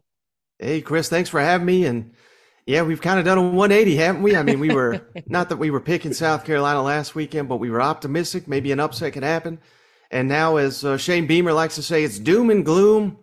[0.59, 1.87] Hey, Chris, thanks for having me.
[1.87, 2.13] And
[2.67, 4.37] yeah, we've kind of done a 180, haven't we?
[4.37, 7.71] I mean, we were not that we were picking South Carolina last weekend, but we
[7.71, 8.47] were optimistic.
[8.47, 9.59] Maybe an upset could happen.
[10.11, 13.19] And now, as uh, Shane Beamer likes to say, it's doom and gloom.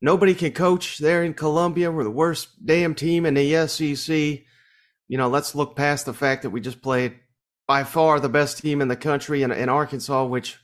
[0.00, 1.90] Nobody can coach there in Columbia.
[1.90, 4.16] We're the worst damn team in the SEC.
[5.08, 7.16] You know, let's look past the fact that we just played
[7.66, 10.58] by far the best team in the country in, in Arkansas, which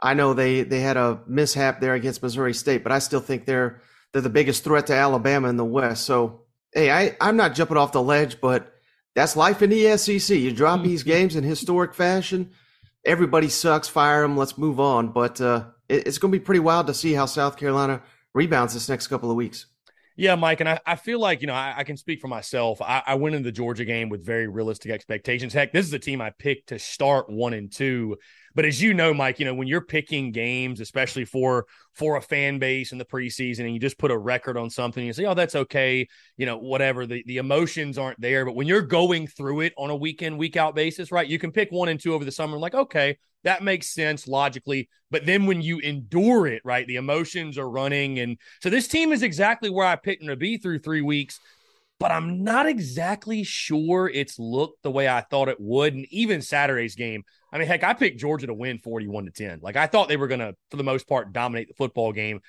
[0.00, 3.44] I know they, they had a mishap there against Missouri State, but I still think
[3.46, 3.80] they're
[4.12, 6.04] they're the biggest threat to Alabama in the West.
[6.04, 8.74] So, hey, I, I'm not jumping off the ledge, but
[9.14, 10.36] that's life in the SEC.
[10.36, 12.50] You drop these games in historic fashion.
[13.04, 13.88] Everybody sucks.
[13.88, 14.36] Fire them.
[14.36, 15.08] Let's move on.
[15.08, 18.02] But uh, it, it's going to be pretty wild to see how South Carolina
[18.34, 19.66] rebounds this next couple of weeks.
[20.16, 22.82] Yeah, Mike, and I, I feel like, you know, I, I can speak for myself.
[22.82, 25.52] I, I, went into the Georgia game with very realistic expectations.
[25.52, 28.16] Heck, this is a team I picked to start one and two.
[28.58, 32.20] But as you know, Mike, you know, when you're picking games, especially for for a
[32.20, 35.26] fan base in the preseason, and you just put a record on something, you say,
[35.26, 37.06] Oh, that's okay, you know, whatever.
[37.06, 38.44] The the emotions aren't there.
[38.44, 41.28] But when you're going through it on a week in, week out basis, right?
[41.28, 44.88] You can pick one and two over the summer, like, okay, that makes sense logically.
[45.12, 48.18] But then when you endure it, right, the emotions are running.
[48.18, 51.38] And so this team is exactly where I picked them to be through three weeks.
[52.00, 55.94] But I'm not exactly sure it's looked the way I thought it would.
[55.94, 59.60] And even Saturday's game, I mean, heck, I picked Georgia to win 41 to 10.
[59.62, 62.40] Like I thought they were going to, for the most part, dominate the football game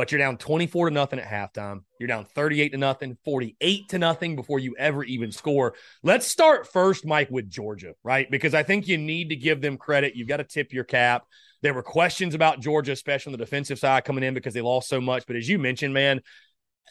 [0.00, 1.80] but you're down 24 to nothing at halftime.
[1.98, 5.74] You're down 38 to nothing, 48 to nothing before you ever even score.
[6.02, 8.30] Let's start first, Mike, with Georgia, right?
[8.30, 10.16] Because I think you need to give them credit.
[10.16, 11.24] You've got to tip your cap.
[11.60, 14.88] There were questions about Georgia, especially on the defensive side coming in because they lost
[14.88, 15.24] so much.
[15.26, 16.22] But as you mentioned, man,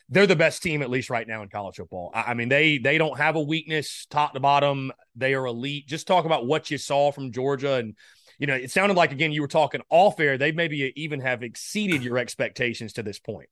[0.09, 2.11] they're the best team at least right now in college football.
[2.13, 4.91] I mean, they they don't have a weakness top to bottom.
[5.15, 5.87] They are elite.
[5.87, 7.95] Just talk about what you saw from Georgia and
[8.39, 10.37] you know, it sounded like again you were talking off air.
[10.37, 13.49] They maybe even have exceeded your expectations to this point.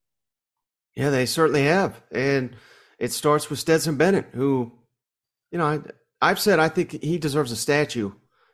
[0.96, 2.56] Yeah, they certainly have, and
[2.98, 4.72] it starts with Stetson Bennett, who,
[5.52, 5.84] you know,
[6.22, 8.14] I, have said I think he deserves a statue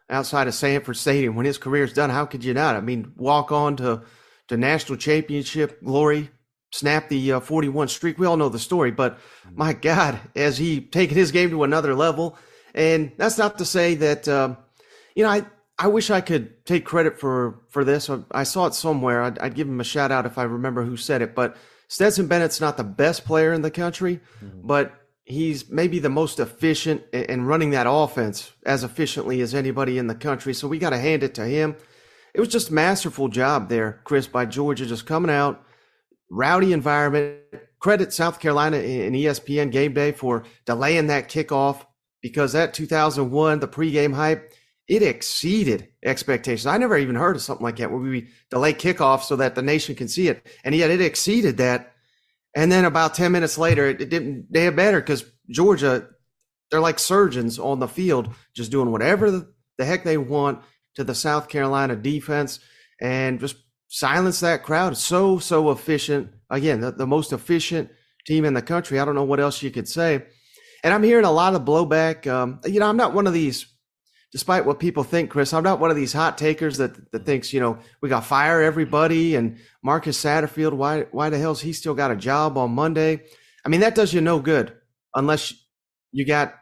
[0.10, 2.10] outside of Sanford Stadium when his career is done.
[2.10, 2.76] How could you not?
[2.76, 4.04] I mean, walk on to
[4.50, 6.32] to national championship glory,
[6.74, 8.18] snap the uh, 41 streak.
[8.18, 9.58] We all know the story, but mm-hmm.
[9.58, 12.36] my God, has he taken his game to another level?
[12.74, 14.58] And that's not to say that, um,
[15.16, 15.46] you know, I,
[15.78, 18.10] I wish I could take credit for for this.
[18.32, 19.22] I saw it somewhere.
[19.22, 21.36] I'd, I'd, give him a shout out if I remember who said it.
[21.36, 21.56] But
[21.88, 24.68] Stetson Bennett's not the best player in the country, mm-hmm.
[24.68, 24.94] but
[25.26, 30.16] he's maybe the most efficient in running that offense as efficiently as anybody in the
[30.16, 30.54] country.
[30.54, 31.76] So we got to hand it to him.
[32.34, 35.64] It was just masterful job there, Chris, by Georgia, just coming out,
[36.34, 37.40] rowdy environment.
[37.80, 41.86] Credit South Carolina and ESPN Game Day for delaying that kickoff
[42.22, 44.54] because that 2001, the pregame hype
[44.88, 46.66] it exceeded expectations.
[46.66, 49.62] I never even heard of something like that where we delay kickoff so that the
[49.62, 50.46] nation can see it.
[50.64, 51.94] And yet it exceeded that.
[52.56, 56.08] And then about 10 minutes later, it, didn't they better because Georgia,
[56.70, 59.32] they're like surgeons on the field, just doing whatever
[59.78, 60.62] the heck they want
[60.96, 62.60] to the South Carolina defense
[63.02, 63.56] and just
[63.94, 64.98] silence that crowd.
[64.98, 66.32] So, so efficient.
[66.50, 67.92] Again, the, the most efficient
[68.26, 69.00] team in the country.
[69.00, 70.26] I don't know what else you could say.
[70.84, 72.26] And I'm hearing a lot of blowback.
[72.26, 73.68] Um, you know, I'm not one of these
[74.32, 77.54] despite what people think, Chris, I'm not one of these hot takers that that thinks,
[77.54, 81.72] you know, we got to fire everybody and Marcus Satterfield, why why the hell's he
[81.72, 83.22] still got a job on Monday?
[83.64, 84.76] I mean, that does you no good
[85.14, 85.54] unless
[86.12, 86.56] you got,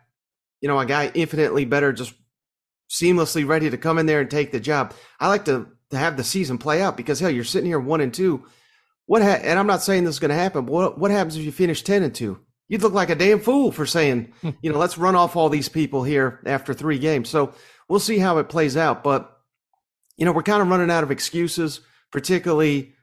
[0.59, 2.13] you know, a guy infinitely better just
[2.89, 4.93] seamlessly ready to come in there and take the job.
[5.17, 8.01] I like to to have the season play out because hell, you're sitting here one
[8.01, 8.45] and two.
[9.05, 11.35] What ha- and I'm not saying this is going to happen, but what what happens
[11.35, 12.39] if you finish 10 and 2?
[12.67, 14.51] You'd look like a damn fool for saying, hmm.
[14.61, 17.29] you know, let's run off all these people here after three games.
[17.29, 17.53] So
[17.89, 19.03] we'll see how it plays out.
[19.03, 19.29] But,
[20.15, 22.93] you know, we're kind of running out of excuses, particularly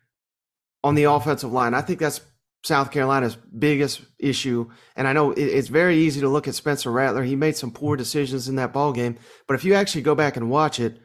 [0.83, 1.75] on the offensive line.
[1.75, 2.23] I think that's
[2.65, 4.71] South Carolina's biggest issue.
[4.97, 7.23] And I know it's very easy to look at Spencer Rattler.
[7.23, 9.19] He made some poor decisions in that ball game.
[9.47, 10.99] But if you actually go back and watch it,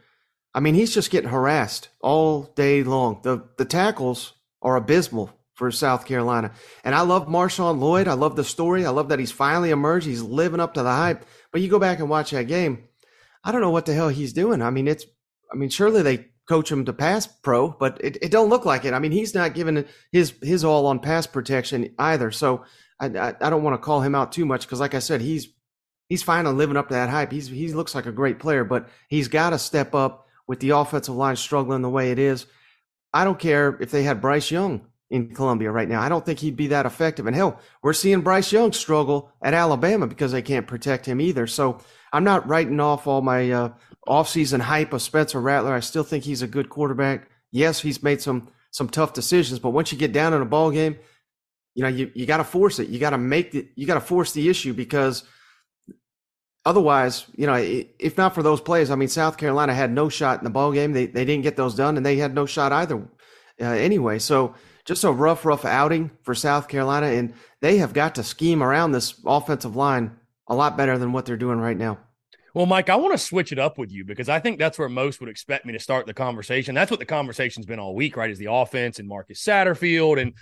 [0.54, 3.20] I mean, he's just getting harassed all day long.
[3.22, 6.52] The the tackles are abysmal for South Carolina.
[6.82, 8.08] And I love Marshawn Lloyd.
[8.08, 8.84] I love the story.
[8.84, 10.06] I love that he's finally emerged.
[10.06, 11.24] He's living up to the hype.
[11.52, 12.84] But you go back and watch that game.
[13.44, 14.62] I don't know what the hell he's doing.
[14.62, 15.04] I mean, it's,
[15.52, 18.84] I mean, surely they coach him to pass pro, but it, it don't look like
[18.84, 18.94] it.
[18.94, 22.30] I mean, he's not giving his, his all on pass protection either.
[22.30, 22.64] So
[22.98, 25.20] I, I, I don't want to call him out too much because like I said,
[25.20, 25.48] he's,
[26.08, 27.30] he's finally living up to that hype.
[27.30, 30.70] He's, he looks like a great player, but he's got to step up with the
[30.70, 32.46] offensive line struggling the way it is.
[33.12, 36.00] I don't care if they had Bryce Young in Columbia right now.
[36.00, 37.26] I don't think he'd be that effective.
[37.26, 41.46] And hell, we're seeing Bryce Young struggle at Alabama because they can't protect him either.
[41.46, 41.78] So
[42.12, 43.72] I'm not writing off all my uh,
[44.08, 45.72] offseason hype of Spencer Rattler.
[45.72, 47.28] I still think he's a good quarterback.
[47.50, 50.72] Yes, he's made some some tough decisions, but once you get down in a ball
[50.72, 50.98] game,
[51.74, 52.88] you know you you got to force it.
[52.88, 53.68] You got to make it.
[53.76, 55.22] You got to force the issue because
[56.64, 60.38] otherwise, you know, if not for those plays, I mean, South Carolina had no shot
[60.38, 60.92] in the ball game.
[60.92, 62.96] They they didn't get those done, and they had no shot either
[63.60, 64.18] uh, anyway.
[64.18, 68.62] So just a rough, rough outing for South Carolina, and they have got to scheme
[68.62, 71.98] around this offensive line a lot better than what they're doing right now.
[72.54, 74.88] Well, Mike, I want to switch it up with you because I think that's where
[74.88, 76.74] most would expect me to start the conversation.
[76.74, 78.30] That's what the conversation's been all week, right?
[78.30, 80.20] Is the offense and Marcus Satterfield.
[80.20, 80.34] And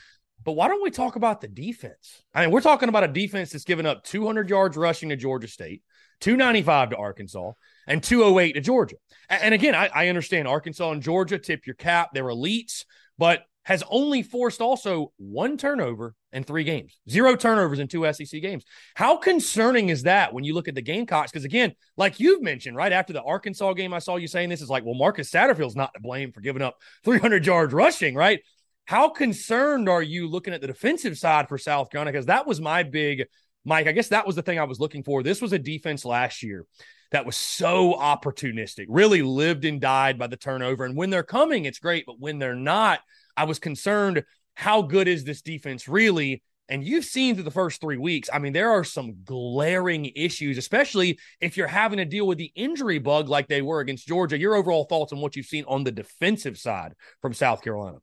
[0.45, 2.23] But why don't we talk about the defense?
[2.35, 5.49] I mean, we're talking about a defense that's given up 200 yards rushing to Georgia
[5.49, 5.83] State,
[6.23, 7.53] 295 to Arkansas,
[7.87, 8.97] and 208 to Georgia.
[9.29, 12.85] And again, I, I understand Arkansas and Georgia tip your cap; they're elites,
[13.19, 18.41] but has only forced also one turnover in three games, zero turnovers in two SEC
[18.41, 18.65] games.
[18.95, 21.31] How concerning is that when you look at the Gamecocks?
[21.31, 24.63] Because again, like you've mentioned, right after the Arkansas game, I saw you saying this
[24.63, 28.41] is like, well, Marcus Satterfield's not to blame for giving up 300 yards rushing, right?
[28.87, 32.13] How concerned are you looking at the defensive side for South Carolina?
[32.13, 33.27] Because that was my big,
[33.65, 33.87] Mike.
[33.87, 35.23] I guess that was the thing I was looking for.
[35.23, 36.67] This was a defense last year
[37.13, 40.85] that was so opportunistic, really lived and died by the turnover.
[40.85, 42.05] And when they're coming, it's great.
[42.07, 43.01] But when they're not,
[43.37, 46.43] I was concerned how good is this defense really?
[46.69, 50.57] And you've seen through the first three weeks, I mean, there are some glaring issues,
[50.57, 54.39] especially if you're having to deal with the injury bug like they were against Georgia.
[54.39, 57.99] Your overall thoughts on what you've seen on the defensive side from South Carolina?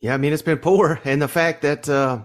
[0.00, 1.00] Yeah, I mean, it's been poor.
[1.04, 2.22] And the fact that, uh,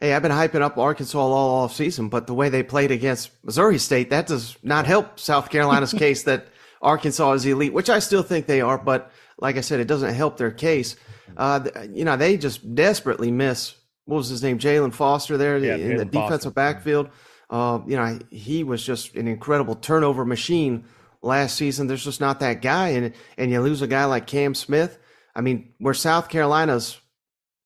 [0.00, 3.30] hey, I've been hyping up Arkansas all off season, but the way they played against
[3.44, 6.48] Missouri State, that does not help South Carolina's case that
[6.82, 8.78] Arkansas is elite, which I still think they are.
[8.78, 10.96] But like I said, it doesn't help their case.
[11.36, 13.74] Uh, you know, they just desperately miss
[14.10, 16.50] what was his name, Jaylan Foster there yeah, in Jaylan the defensive Foster.
[16.50, 17.10] backfield.
[17.48, 20.84] Uh, you know, he was just an incredible turnover machine
[21.22, 21.86] last season.
[21.86, 24.98] There's just not that guy, and and you lose a guy like Cam Smith.
[25.34, 27.00] I mean, where South Carolina's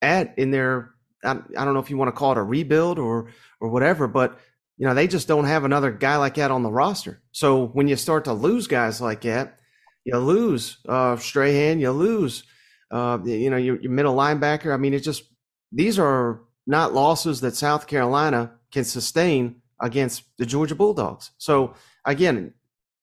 [0.02, 0.93] at in their,
[1.24, 3.28] I, I don't know if you want to call it a rebuild or
[3.60, 4.38] or whatever, but
[4.76, 7.22] you know, they just don't have another guy like that on the roster.
[7.32, 9.58] So when you start to lose guys like that,
[10.04, 12.44] you lose uh, Strahan, you lose
[12.90, 14.72] uh, you know, your, your middle linebacker.
[14.72, 15.24] I mean, it's just
[15.72, 21.32] these are not losses that South Carolina can sustain against the Georgia Bulldogs.
[21.38, 22.54] So again,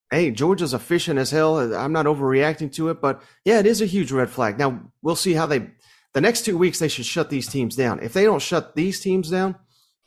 [0.09, 1.73] hey, Georgia's efficient as hell.
[1.75, 4.57] I'm not overreacting to it, but yeah, it is a huge red flag.
[4.57, 5.69] Now we'll see how they.
[6.13, 8.01] The next two weeks they should shut these teams down.
[8.01, 9.55] If they don't shut these teams down,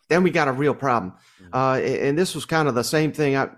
[0.09, 1.14] then we got a real problem.
[1.43, 1.55] Mm-hmm.
[1.55, 3.37] Uh, and this was kind of the same thing.
[3.37, 3.49] I,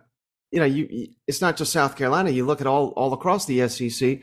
[0.50, 2.30] you know, you it's not just South Carolina.
[2.30, 4.20] You look at all all across the SEC.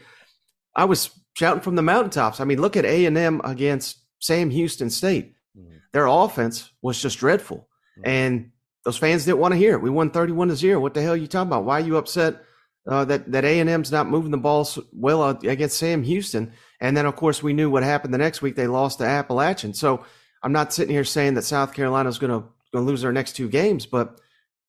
[0.75, 2.39] I was shouting from the mountaintops.
[2.39, 5.35] I mean, look at A and M against Sam Houston State.
[5.57, 5.75] Mm-hmm.
[5.91, 7.67] Their offense was just dreadful,
[7.99, 8.09] mm-hmm.
[8.09, 8.51] and
[8.85, 9.81] those fans didn't want to hear it.
[9.81, 10.79] We won thirty-one to zero.
[10.79, 11.65] What the hell are you talking about?
[11.65, 12.41] Why are you upset
[12.87, 16.53] uh, that that A and M's not moving the ball well against Sam Houston?
[16.83, 18.57] And then, of course, we knew what happened the next week.
[18.57, 19.73] They lost to Appalachian.
[19.73, 20.05] So
[20.43, 22.43] I'm not sitting here saying that South Carolina is going
[22.73, 24.19] to lose their next two games, but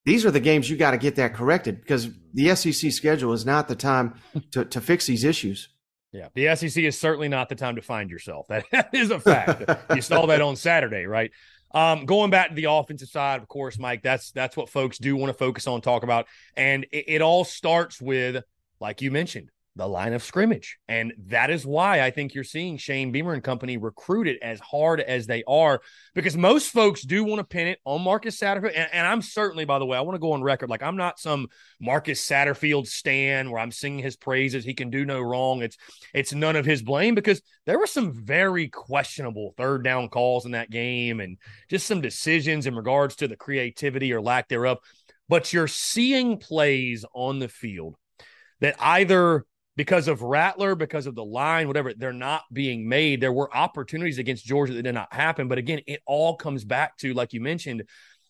[0.05, 3.45] these are the games you got to get that corrected because the SEC schedule is
[3.45, 4.15] not the time
[4.53, 5.69] to, to fix these issues.
[6.13, 8.47] Yeah, the SEC is certainly not the time to find yourself.
[8.71, 9.69] That is a fact.
[9.93, 11.33] you saw that on Saturday, right?
[11.73, 15.17] Um, going back to the offensive side, of course, Mike, that's that's what folks do
[15.17, 18.45] want to focus on, talk about, and it, it all starts with,
[18.79, 20.79] like you mentioned, the line of scrimmage.
[20.89, 24.61] And that is why I think you're seeing Shane Beamer and company recruit it as
[24.61, 25.81] hard as they are,
[26.15, 28.73] because most folks do want to pin it on Marcus Satterfield.
[28.77, 30.71] And, and, I'm certainly, by the way, I want to go on record.
[30.71, 31.49] Like I'm not some
[31.81, 34.65] Marcus Satterfield stan where I'm singing his praises.
[34.65, 35.63] He can do no wrong.
[35.63, 35.77] It's
[36.13, 40.53] it's none of his blame because there were some very questionable third down calls in
[40.53, 41.37] that game and
[41.69, 44.79] just some decisions in regards to the creativity or lack thereof.
[45.29, 47.97] But you're seeing plays on the field
[48.61, 49.45] that either
[49.77, 53.21] because of Rattler, because of the line, whatever, they're not being made.
[53.21, 55.49] There were opportunities against Georgia that did not happen.
[55.49, 57.85] But again, it all comes back to, like you mentioned,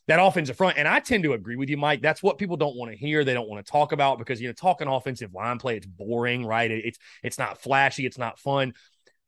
[0.06, 0.78] that offensive front.
[0.78, 2.02] And I tend to agree with you, Mike.
[2.02, 3.24] That's what people don't want to hear.
[3.24, 6.46] They don't want to talk about because, you know, talking offensive line play, it's boring,
[6.46, 6.70] right?
[6.70, 8.74] It's it's not flashy, it's not fun.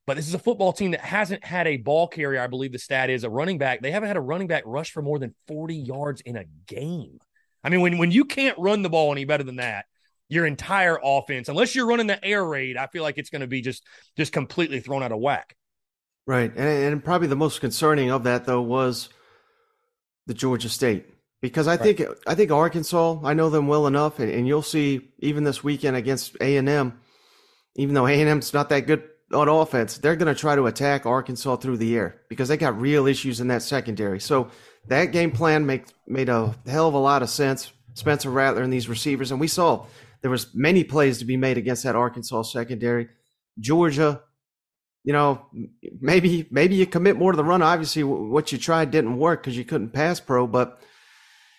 [0.07, 2.41] But this is a football team that hasn't had a ball carrier.
[2.41, 3.83] I believe the stat is a running back.
[3.83, 7.19] They haven't had a running back rush for more than 40 yards in a game.
[7.65, 9.87] I mean, when when you can't run the ball any better than that,
[10.29, 11.49] your entire offense.
[11.49, 13.85] Unless you're running the air raid, I feel like it's going to be just
[14.17, 15.57] just completely thrown out of whack.
[16.27, 19.09] Right, and, and probably the most concerning of that though was
[20.27, 21.07] the Georgia State
[21.41, 21.97] because I right.
[21.97, 23.21] think I think Arkansas.
[23.23, 26.69] I know them well enough, and, and you'll see even this weekend against A and
[26.69, 27.01] M.
[27.77, 30.67] Even though A and M's not that good on offense, they're going to try to
[30.67, 34.19] attack Arkansas through the air because they got real issues in that secondary.
[34.19, 34.51] So
[34.89, 37.73] that game plan made made a hell of a lot of sense.
[37.95, 39.87] Spencer Rattler and these receivers, and we saw
[40.27, 43.07] there was many plays to be made against that Arkansas secondary.
[43.61, 44.22] Georgia,
[45.05, 45.47] you know,
[46.01, 47.62] maybe maybe you commit more to the run.
[47.62, 50.49] Obviously, what you tried didn't work because you couldn't pass pro.
[50.49, 50.81] But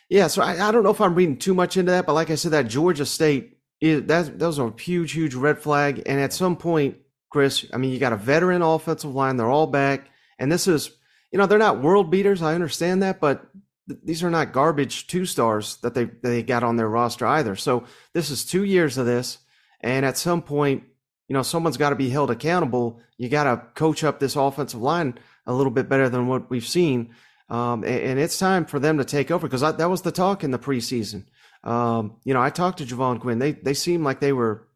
[0.10, 2.06] yeah, so I, I, don't know if I'm reading too much into that.
[2.06, 5.60] But like I said, that Georgia State is that those are a huge, huge red
[5.60, 6.04] flag.
[6.06, 6.98] And at some point,
[7.30, 9.38] Chris, I mean, you got a veteran offensive line.
[9.38, 10.10] They're all back,
[10.40, 10.92] and this is,
[11.32, 12.42] you know, they're not world beaters.
[12.42, 13.48] I understand that, but
[13.88, 17.56] these are not garbage two stars that they they got on their roster either.
[17.56, 19.40] So this is two years of this,
[19.82, 20.84] and at some point,
[21.28, 23.00] you know, someone's got to be held accountable.
[23.18, 26.68] You got to coach up this offensive line a little bit better than what we've
[26.68, 27.16] seen.
[27.50, 30.44] Um, and, and, it's time for them to take over because that was the talk
[30.44, 31.24] in the preseason.
[31.64, 33.40] Um, you know, I talked to Jovaughn Gwyn.
[33.40, 34.68] They they seemed like they were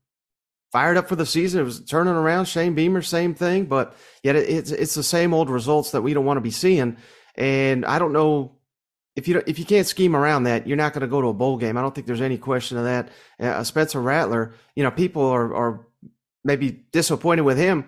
[0.71, 1.59] fired up for the season.
[1.59, 2.45] It was turning around.
[2.45, 3.93] Shane Beamer, same thing, but
[4.23, 6.95] yet it, it's it's the same old results that we don't want to be seeing.
[7.35, 8.60] And I don't know
[9.15, 11.33] if you if you can't scheme around that, you're not going to go to a
[11.33, 11.77] bowl game.
[11.77, 13.09] I don't think there's any question of that.
[13.39, 15.87] Uh, Spencer Rattler, you know, people are are
[16.43, 17.85] maybe disappointed with him.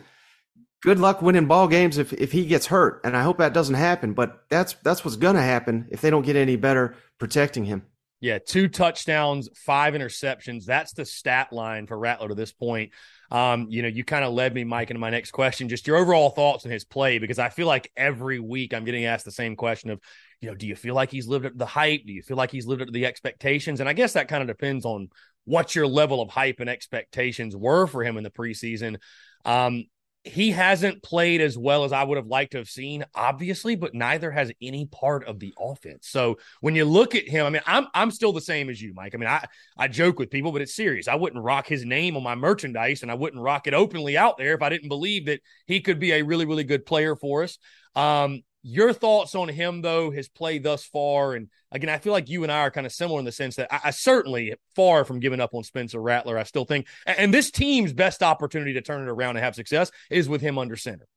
[0.82, 3.76] Good luck winning ball games if, if he gets hurt, and I hope that doesn't
[3.76, 4.14] happen.
[4.14, 7.84] But that's that's what's going to happen if they don't get any better protecting him.
[8.20, 10.66] Yeah, two touchdowns, five interceptions.
[10.66, 12.92] That's the stat line for Rattler to this point.
[13.32, 15.98] Um, you know, you kind of led me, Mike, into my next question, just your
[15.98, 19.32] overall thoughts on his play, because I feel like every week I'm getting asked the
[19.32, 20.00] same question of,
[20.44, 22.06] you know, do you feel like he's lived up to the hype?
[22.06, 23.80] Do you feel like he's lived up to the expectations?
[23.80, 25.08] And I guess that kind of depends on
[25.46, 28.98] what your level of hype and expectations were for him in the preseason.
[29.46, 29.86] Um,
[30.26, 33.94] he hasn't played as well as I would have liked to have seen, obviously, but
[33.94, 36.08] neither has any part of the offense.
[36.08, 38.94] So when you look at him, I mean, I'm I'm still the same as you,
[38.94, 39.16] Mike.
[39.16, 39.46] I mean, I
[39.78, 41.10] I joke with people, but it's serious.
[41.10, 44.38] I wouldn't rock his name on my merchandise, and I wouldn't rock it openly out
[44.38, 47.44] there if I didn't believe that he could be a really really good player for
[47.44, 47.58] us.
[47.96, 51.34] Um, your thoughts on him, though, his play thus far.
[51.34, 53.58] And again, I feel like you and I are kind of similar in the sense
[53.58, 56.38] that I, I certainly far from giving up on Spencer Rattler.
[56.38, 59.56] I still think, and, and this team's best opportunity to turn it around and have
[59.56, 61.08] success is with him under center.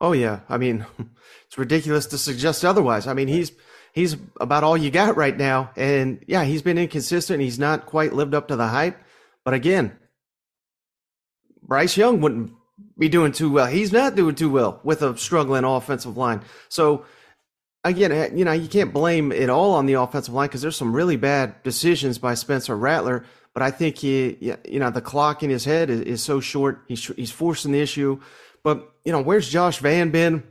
[0.00, 0.86] Oh yeah, I mean,
[1.46, 3.06] it's ridiculous to suggest otherwise.
[3.06, 3.52] I mean, he's
[3.92, 7.42] he's about all you got right now, and yeah, he's been inconsistent.
[7.42, 8.96] He's not quite lived up to the hype.
[9.44, 9.98] But again,
[11.62, 12.52] Bryce Young wouldn't
[12.98, 13.66] be doing too well.
[13.66, 16.42] He's not doing too well with a struggling offensive line.
[16.68, 17.04] So
[17.84, 20.76] again, eh, you know, you can't blame it all on the offensive line because there's
[20.76, 23.24] some really bad decisions by Spencer Rattler.
[23.54, 26.84] But I think he, you know, the clock in his head is, is so short.
[26.86, 28.20] He's he's forcing the issue.
[28.62, 30.44] But you know, where's Josh Vann been?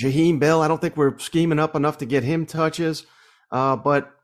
[0.00, 0.62] Jaheim Bell.
[0.62, 3.04] I don't think we're scheming up enough to get him touches.
[3.50, 4.14] Uh, but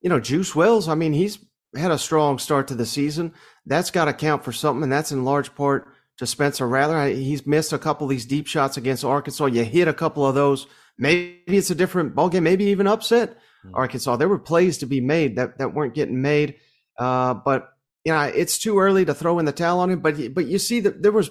[0.00, 0.88] you know, Juice Wells.
[0.88, 1.38] I mean, he's
[1.76, 3.32] had a strong start to the season.
[3.64, 5.86] That's got to count for something, and that's in large part
[6.22, 7.08] to Spencer Rattler.
[7.08, 9.46] He's missed a couple of these deep shots against Arkansas.
[9.46, 10.66] You hit a couple of those.
[10.96, 12.44] Maybe it's a different ball game.
[12.44, 13.74] Maybe even upset mm-hmm.
[13.74, 14.16] Arkansas.
[14.16, 16.56] There were plays to be made that, that weren't getting made.
[16.98, 17.70] Uh, but
[18.04, 20.00] you know, it's too early to throw in the towel on him.
[20.00, 21.30] But but you see that there was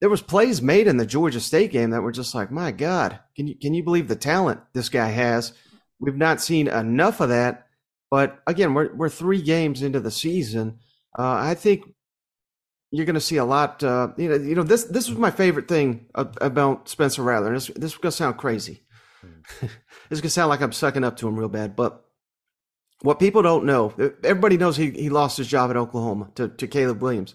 [0.00, 3.18] there was plays made in the Georgia State game that were just like, my God,
[3.34, 5.52] can you can you believe the talent this guy has?
[5.98, 7.66] We've not seen enough of that.
[8.10, 10.78] But again, we're we're three games into the season.
[11.18, 11.84] Uh, I think
[12.96, 13.84] you're going to see a lot.
[13.84, 14.84] Uh, you know, you know this.
[14.84, 17.52] This was my favorite thing about Spencer Rattler.
[17.52, 18.82] This this is going to sound crazy.
[20.08, 21.74] This is going to sound like I'm sucking up to him real bad.
[21.74, 22.04] But
[23.00, 23.92] what people don't know,
[24.22, 27.34] everybody knows he he lost his job at Oklahoma to to Caleb Williams.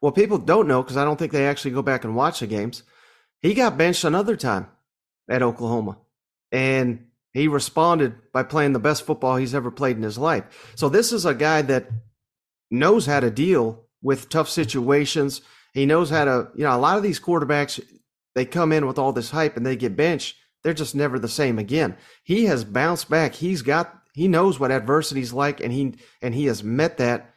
[0.00, 2.46] What people don't know, because I don't think they actually go back and watch the
[2.46, 2.82] games,
[3.40, 4.68] he got benched another time
[5.30, 5.96] at Oklahoma,
[6.52, 10.74] and he responded by playing the best football he's ever played in his life.
[10.74, 11.88] So this is a guy that
[12.70, 15.42] knows how to deal with tough situations.
[15.72, 17.80] He knows how to, you know, a lot of these quarterbacks,
[18.34, 20.36] they come in with all this hype and they get benched.
[20.62, 21.96] They're just never the same again.
[22.22, 23.34] He has bounced back.
[23.34, 27.34] He's got, he knows what adversity is like and he, and he has met that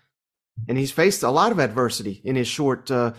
[0.68, 3.14] and he's faced a lot of adversity in his short uh,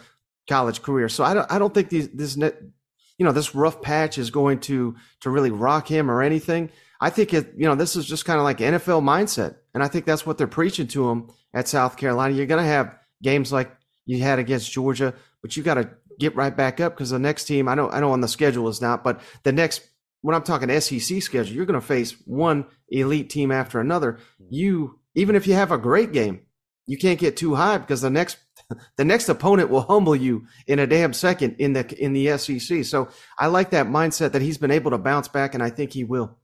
[0.48, 1.08] college career.
[1.08, 4.60] So I don't, I don't think these, this, you know, this rough patch is going
[4.60, 6.70] to, to really rock him or anything.
[7.00, 9.56] I think it, you know, this is just kind of like NFL mindset.
[9.74, 12.34] And I think that's what they're preaching to him at South Carolina.
[12.34, 13.74] You're going to have games like
[14.06, 17.44] you had against Georgia, but you got to get right back up because the next
[17.44, 19.82] team, I know, I know on the schedule is not, but the next,
[20.20, 24.14] when I'm talking SEC schedule, you're going to face one elite team after another.
[24.14, 24.46] Mm-hmm.
[24.50, 26.40] You, even if you have a great game,
[26.86, 28.38] you can't get too high because the next,
[28.96, 32.84] the next opponent will humble you in a damn second in the, in the SEC.
[32.84, 33.08] So
[33.38, 36.04] I like that mindset that he's been able to bounce back and I think he
[36.04, 36.36] will.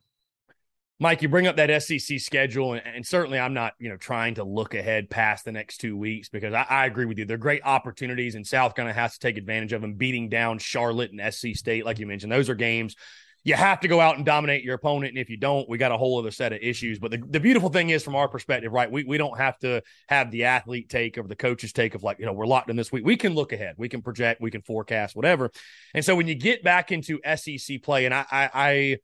[1.02, 4.34] Mike, you bring up that SEC schedule, and, and, certainly I'm not, you know, trying
[4.34, 7.24] to look ahead past the next two weeks because I, I agree with you.
[7.24, 9.94] They're great opportunities, and South Carolina has to take advantage of them.
[9.94, 12.96] Beating down Charlotte and SC State, like you mentioned, those are games
[13.42, 15.12] you have to go out and dominate your opponent.
[15.12, 16.98] And if you don't, we got a whole other set of issues.
[16.98, 19.82] But the, the beautiful thing is, from our perspective, right, we, we don't have to
[20.08, 22.76] have the athlete take or the coach's take of like, you know, we're locked in
[22.76, 23.04] this week.
[23.04, 25.50] We can look ahead, we can project, we can forecast, whatever.
[25.94, 28.96] And so when you get back into SEC play, and I, I, I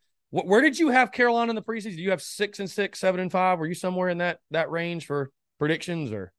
[0.44, 1.96] where did you have Carolina in the preseason?
[1.96, 3.58] Do you have six and six, seven and five?
[3.58, 6.32] Were you somewhere in that that range for predictions or?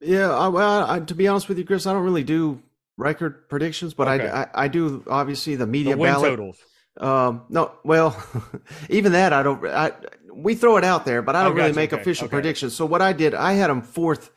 [0.00, 2.60] Yeah, I, well, I, to be honest with you, Chris, I don't really do
[2.96, 4.28] record predictions, but okay.
[4.28, 6.30] I, I, I do obviously the media the win ballot.
[6.30, 6.58] totals.
[6.98, 8.22] Um, no, well,
[8.90, 9.64] even that I don't.
[9.66, 9.92] I
[10.32, 12.00] we throw it out there, but I don't really make okay.
[12.00, 12.36] official okay.
[12.36, 12.74] predictions.
[12.74, 14.30] So what I did, I had them fourth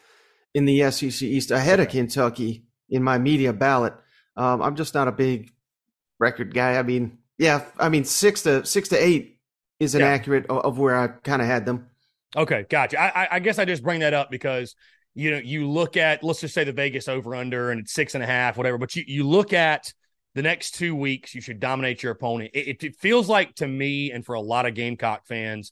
[0.53, 3.93] in the SEC East, ahead of Kentucky in my media ballot.
[4.37, 5.51] Um, I'm just not a big
[6.19, 6.77] record guy.
[6.77, 9.39] I mean, yeah, I mean six to six to eight
[9.79, 10.57] is inaccurate yeah.
[10.57, 11.87] of where I kind of had them.
[12.35, 12.99] Okay, gotcha.
[12.99, 14.75] I, I guess I just bring that up because
[15.13, 18.15] you know you look at let's just say the Vegas over under and it's six
[18.15, 18.77] and a half, whatever.
[18.77, 19.93] But you you look at
[20.35, 22.51] the next two weeks, you should dominate your opponent.
[22.53, 25.71] It, it, feels like to me and for a lot of Gamecock fans,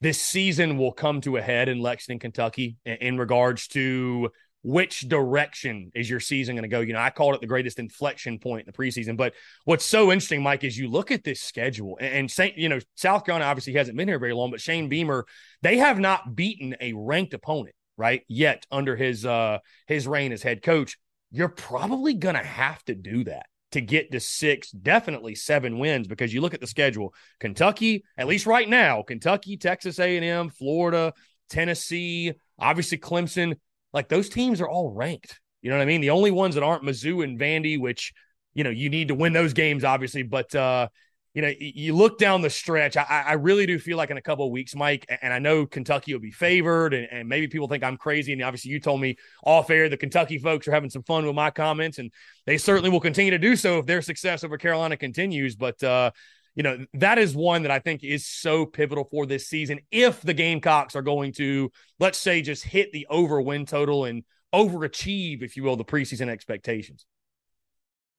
[0.00, 4.30] this season will come to a head in Lexington, Kentucky, in, in regards to
[4.66, 6.80] which direction is your season going to go?
[6.80, 9.16] You know, I called it the greatest inflection point in the preseason.
[9.16, 12.80] But what's so interesting, Mike, is you look at this schedule and, Saint, you know,
[12.96, 15.24] South Carolina obviously hasn't been here very long, but Shane Beamer,
[15.62, 18.22] they have not beaten a ranked opponent, right?
[18.26, 20.98] Yet under his uh his reign as head coach.
[21.30, 26.34] You're probably gonna have to do that to get to six, definitely seven wins because
[26.34, 27.14] you look at the schedule.
[27.38, 31.12] Kentucky, at least right now, Kentucky, Texas A&M, Florida,
[31.50, 33.56] Tennessee, obviously Clemson,
[33.92, 35.40] like those teams are all ranked.
[35.62, 36.00] You know what I mean?
[36.00, 38.12] The only ones that aren't Mizzou and Vandy, which
[38.54, 40.22] you know you need to win those games, obviously.
[40.22, 40.88] But uh,
[41.36, 42.96] you know, you look down the stretch.
[42.96, 45.66] I, I really do feel like in a couple of weeks, Mike, and I know
[45.66, 48.32] Kentucky will be favored, and, and maybe people think I'm crazy.
[48.32, 51.34] And obviously, you told me off air the Kentucky folks are having some fun with
[51.34, 52.10] my comments, and
[52.46, 55.56] they certainly will continue to do so if their success over Carolina continues.
[55.56, 56.12] But uh,
[56.56, 59.80] you know, that is one that I think is so pivotal for this season.
[59.90, 64.24] If the Gamecocks are going to, let's say, just hit the over win total and
[64.54, 67.04] overachieve, if you will, the preseason expectations.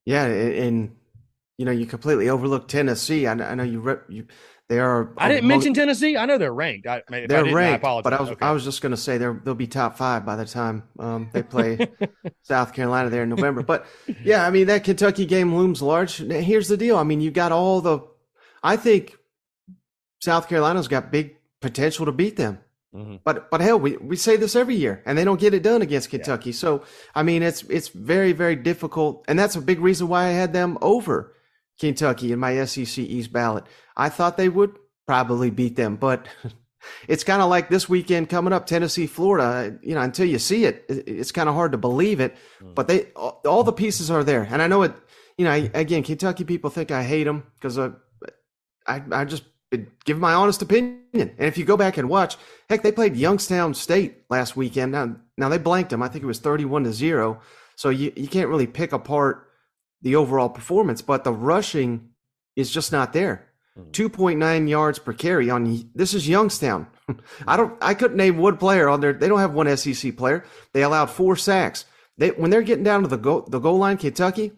[0.06, 0.96] Yeah, and
[1.58, 3.26] you know, you completely overlooked Tennessee.
[3.26, 4.26] I, I know you, re- you
[4.68, 5.12] they are.
[5.16, 6.16] I didn't mention Tennessee.
[6.16, 6.86] I know they're ranked.
[6.86, 8.46] I, they're I ranked, I but I was okay.
[8.46, 11.30] I was just going to say they're they'll be top five by the time um,
[11.32, 11.88] they play
[12.42, 13.62] South Carolina there in November.
[13.62, 13.86] But
[14.22, 16.18] yeah, I mean that Kentucky game looms large.
[16.18, 16.98] Here's the deal.
[16.98, 18.00] I mean you got all the.
[18.62, 19.16] I think
[20.20, 22.58] South Carolina's got big potential to beat them.
[22.94, 23.16] Mm-hmm.
[23.22, 25.82] But but hell, we, we say this every year, and they don't get it done
[25.82, 26.50] against Kentucky.
[26.50, 26.56] Yeah.
[26.56, 26.84] So
[27.14, 30.54] I mean, it's it's very very difficult, and that's a big reason why I had
[30.54, 31.34] them over
[31.78, 33.64] Kentucky in my SEC East ballot.
[33.96, 34.74] I thought they would
[35.06, 36.28] probably beat them, but
[37.08, 39.78] it's kind of like this weekend coming up, Tennessee, Florida.
[39.82, 42.36] You know, until you see it, it's kind of hard to believe it.
[42.62, 42.74] Mm.
[42.74, 44.94] But they, all the pieces are there, and I know it.
[45.36, 47.78] You know, again, Kentucky people think I hate them because
[48.88, 49.44] I, I, just
[50.04, 50.98] give my honest opinion.
[51.12, 52.36] And if you go back and watch,
[52.68, 54.92] heck, they played Youngstown State last weekend.
[54.92, 56.02] Now, now they blanked them.
[56.02, 57.40] I think it was thirty-one to zero.
[57.76, 59.48] So you, you can't really pick apart
[60.02, 62.10] the overall performance, but the rushing
[62.56, 63.48] is just not there.
[63.78, 63.90] Mm-hmm.
[63.90, 66.88] 2.9 yards per carry on this is Youngstown.
[67.46, 69.12] I don't I couldn't name one player on there.
[69.12, 70.44] They don't have one SEC player.
[70.72, 71.84] They allowed four sacks.
[72.16, 74.52] They when they're getting down to the goal the goal line, Kentucky,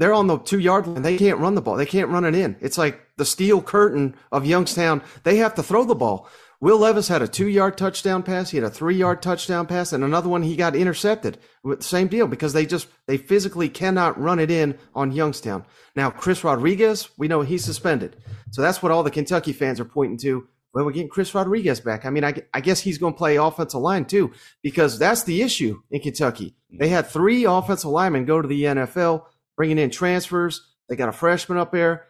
[0.00, 1.02] they're on the two yard line.
[1.02, 1.76] They can't run the ball.
[1.76, 2.56] They can't run it in.
[2.60, 5.02] It's like the steel curtain of Youngstown.
[5.24, 6.28] They have to throw the ball.
[6.60, 8.50] Will Levis had a two yard touchdown pass.
[8.50, 11.38] He had a three yard touchdown pass and another one he got intercepted.
[11.80, 15.64] Same deal because they just, they physically cannot run it in on Youngstown.
[15.94, 18.16] Now, Chris Rodriguez, we know he's suspended.
[18.50, 20.48] So that's what all the Kentucky fans are pointing to.
[20.74, 22.04] Well, we're getting Chris Rodriguez back.
[22.04, 24.32] I mean, I, I guess he's going to play offensive line too,
[24.62, 26.54] because that's the issue in Kentucky.
[26.70, 29.24] They had three offensive linemen go to the NFL,
[29.58, 30.62] bringing in transfers.
[30.88, 32.06] They got a freshman up there.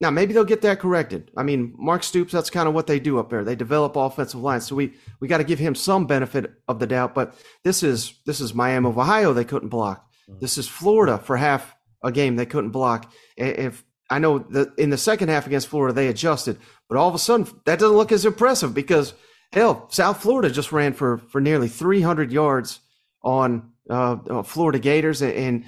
[0.00, 1.30] Now maybe they'll get that corrected.
[1.36, 3.44] I mean, Mark Stoops, that's kind of what they do up there.
[3.44, 6.88] They develop offensive lines, so we we got to give him some benefit of the
[6.88, 7.14] doubt.
[7.14, 9.32] But this is this is Miami of Ohio.
[9.32, 10.10] They couldn't block.
[10.28, 10.40] Mm-hmm.
[10.40, 12.34] This is Florida for half a game.
[12.34, 13.12] They couldn't block.
[13.36, 16.58] If I know that in the second half against Florida they adjusted,
[16.88, 19.14] but all of a sudden that doesn't look as impressive because
[19.52, 22.80] hell, South Florida just ran for for nearly 300 yards
[23.22, 25.64] on uh, uh, Florida Gators and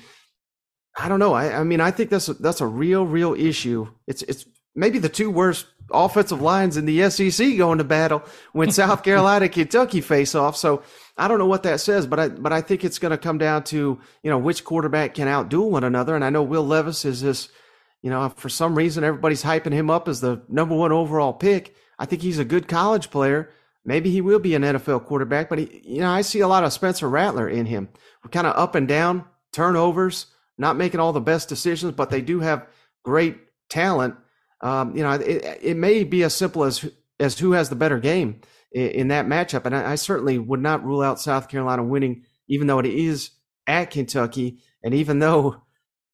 [0.97, 1.34] I don't know.
[1.34, 3.88] I, I mean, I think that's a, that's a real, real issue.
[4.07, 8.22] It's it's maybe the two worst offensive lines in the SEC going to battle
[8.53, 10.57] when South Carolina, Kentucky face off.
[10.57, 10.82] So
[11.16, 13.38] I don't know what that says, but I but I think it's going to come
[13.38, 16.14] down to you know which quarterback can outdo one another.
[16.14, 17.49] And I know Will Levis is this,
[18.03, 21.74] you know, for some reason everybody's hyping him up as the number one overall pick.
[21.99, 23.51] I think he's a good college player.
[23.84, 26.64] Maybe he will be an NFL quarterback, but he, you know, I see a lot
[26.64, 27.90] of Spencer Rattler in him.
[28.22, 30.26] We're kind of up and down, turnovers
[30.59, 32.67] not making all the best decisions, but they do have
[33.05, 33.39] great
[33.69, 34.17] talent.
[34.61, 36.89] Um, you know, it, it, may be as simple as
[37.21, 38.41] as who has the better game
[38.73, 42.25] in, in that matchup, and I, I, certainly would not rule out South Carolina winning,
[42.49, 43.31] even though it is
[43.67, 45.63] at Kentucky, and even though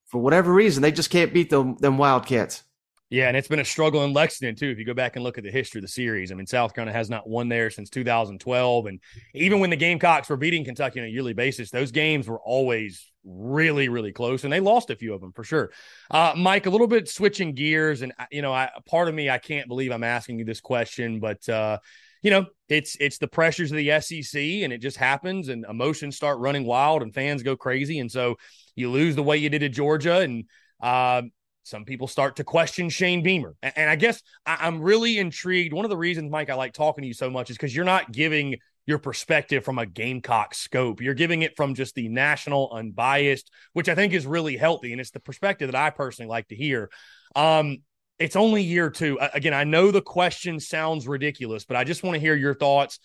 [0.06, 2.64] for whatever reason they just can't beat them them Wildcats.
[3.10, 4.70] Yeah, and it's been a struggle in Lexington too.
[4.70, 6.74] If you go back and look at the history of the series, I mean, South
[6.74, 9.00] Carolina has not won there since 2012, and
[9.34, 13.10] even when the Gamecocks were beating Kentucky on a yearly basis, those games were always
[13.24, 15.72] really, really close, and they lost a few of them for sure.
[16.08, 19.38] Uh, Mike, a little bit switching gears, and you know, I, part of me, I
[19.38, 21.78] can't believe I'm asking you this question, but uh,
[22.22, 26.14] you know, it's it's the pressures of the SEC, and it just happens, and emotions
[26.14, 28.36] start running wild, and fans go crazy, and so
[28.76, 30.44] you lose the way you did at Georgia, and
[30.80, 31.22] uh,
[31.62, 33.54] some people start to question Shane Beamer.
[33.62, 35.72] And, I guess I, am really intrigued.
[35.72, 37.84] One of the reasons, Mike, I like talking to you so much is because you're
[37.84, 38.56] not giving
[38.86, 41.00] your perspective from a Gamecock scope.
[41.00, 44.92] You're giving it from just the national, unbiased, which I think is really healthy.
[44.92, 46.90] And it's the perspective that I personally like to hear.
[47.36, 47.78] Um,
[48.18, 49.18] it's only year two.
[49.32, 52.98] Again, I know the question sounds ridiculous, but I just want to hear your thoughts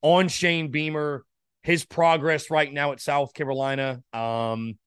[0.00, 1.24] on Shane Beamer,
[1.62, 4.02] his progress right now at South Carolina.
[4.12, 4.78] Um,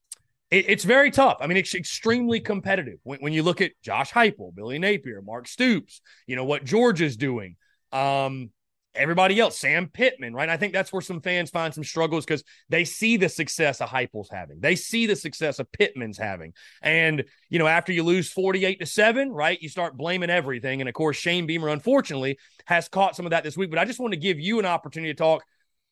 [0.56, 1.38] it, it's very tough.
[1.42, 5.48] I mean, it's extremely competitive when, when, you look at Josh Heupel, Billy Napier, Mark
[5.48, 6.02] Stoops.
[6.28, 7.58] You know what Georgia's doing.
[7.92, 8.52] Um,
[8.96, 10.48] everybody else, Sam Pittman, right?
[10.48, 13.90] I think that's where some fans find some struggles because they see the success of
[13.90, 14.62] Heupel's having.
[14.62, 16.54] They see the success of Pittman's having.
[16.82, 20.82] And, you know, after you lose 48 to 7, right, you start blaming everything.
[20.82, 23.70] And of course, Shane Beamer, unfortunately, has caught some of that this week.
[23.70, 25.44] But I just want to give you an opportunity to talk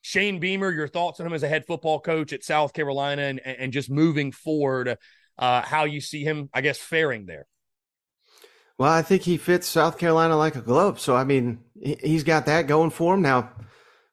[0.03, 3.39] Shane Beamer, your thoughts on him as a head football coach at South Carolina and,
[3.39, 4.97] and just moving forward,
[5.39, 7.47] uh, how you see him, I guess, faring there.
[8.77, 10.99] Well, I think he fits South Carolina like a glove.
[10.99, 13.21] So, I mean, he's got that going for him.
[13.21, 13.51] Now,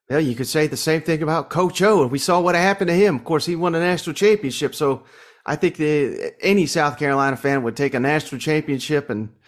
[0.08, 2.06] well, you could say the same thing about Coach O.
[2.06, 3.16] We saw what happened to him.
[3.16, 4.76] Of course, he won a national championship.
[4.76, 5.02] So
[5.44, 9.39] I think the, any South Carolina fan would take a national championship and yeah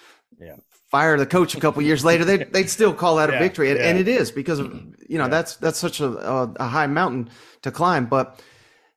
[0.92, 3.70] fire the coach a couple years later, they'd, they'd still call that a victory.
[3.70, 3.86] And, yeah.
[3.86, 4.70] and, it is because of,
[5.08, 5.28] you know, yeah.
[5.28, 7.30] that's, that's such a, a, a, high mountain
[7.62, 8.04] to climb.
[8.06, 8.38] But,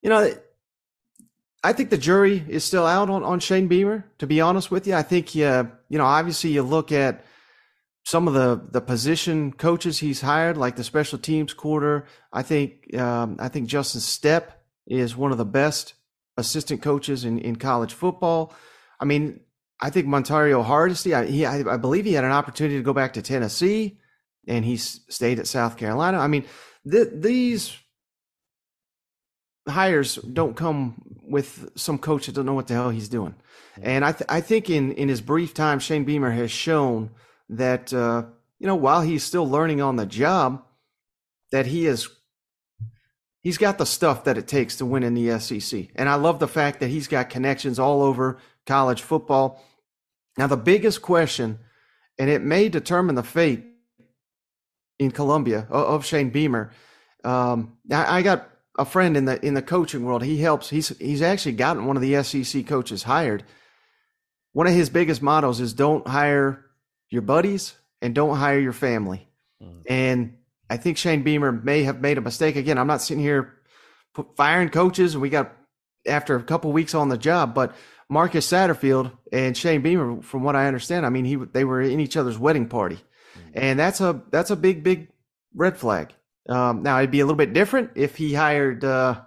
[0.02, 0.30] you know,
[1.64, 4.86] I think the jury is still out on, on Shane Beamer, to be honest with
[4.86, 4.94] you.
[4.94, 7.24] I think, uh, you know, obviously you look at
[8.04, 12.06] some of the, the position coaches he's hired, like the special teams quarter.
[12.34, 14.50] I think, um, I think Justin Stepp
[14.86, 15.94] is one of the best
[16.36, 18.54] assistant coaches in, in college football.
[19.00, 19.40] I mean,
[19.80, 22.94] I think Montario Hardesty, I, he, I, I, believe he had an opportunity to go
[22.94, 24.00] back to Tennessee,
[24.48, 26.20] and he stayed at South Carolina.
[26.20, 26.46] I mean,
[26.90, 27.76] th- these
[29.68, 33.36] hires don't come with some coach that don't know what the hell he's doing.
[33.82, 37.10] And I, th- I think in, in his brief time, Shane Beamer has shown
[37.50, 38.24] that, uh,
[38.60, 40.64] you know, while he's still learning on the job,
[41.52, 42.10] that he is
[43.42, 45.88] he's got the stuff that it takes to win in the SEC.
[45.96, 49.64] And I love the fact that he's got connections all over college football.
[50.38, 51.60] Now, the biggest question,
[52.20, 53.64] and it may determine the fate
[55.00, 56.72] in Columbia of Shane Beamer.
[57.24, 60.24] Um, I, got a friend in the in the coaching world.
[60.24, 60.70] He helps.
[60.70, 63.44] He's he's actually gotten one of the SEC coaches hired.
[64.54, 66.66] One of his biggest mottos is don't hire
[67.10, 69.28] your buddies and don't hire your family.
[69.62, 69.82] Mm.
[69.90, 70.38] And
[70.70, 72.56] I think Shane Beamer may have made a mistake.
[72.56, 73.54] Again, I'm not sitting here
[74.36, 75.52] firing coaches, and we got
[76.08, 77.76] after a couple weeks on the job, but
[78.10, 82.00] Marcus Satterfield and Shane Beamer, from what I understand, I mean, he they were in
[82.00, 83.50] each other's wedding party, mm-hmm.
[83.54, 85.10] and that's a that's a big big
[85.54, 86.14] red flag.
[86.48, 89.22] Um, now it'd be a little bit different if he hired, uh,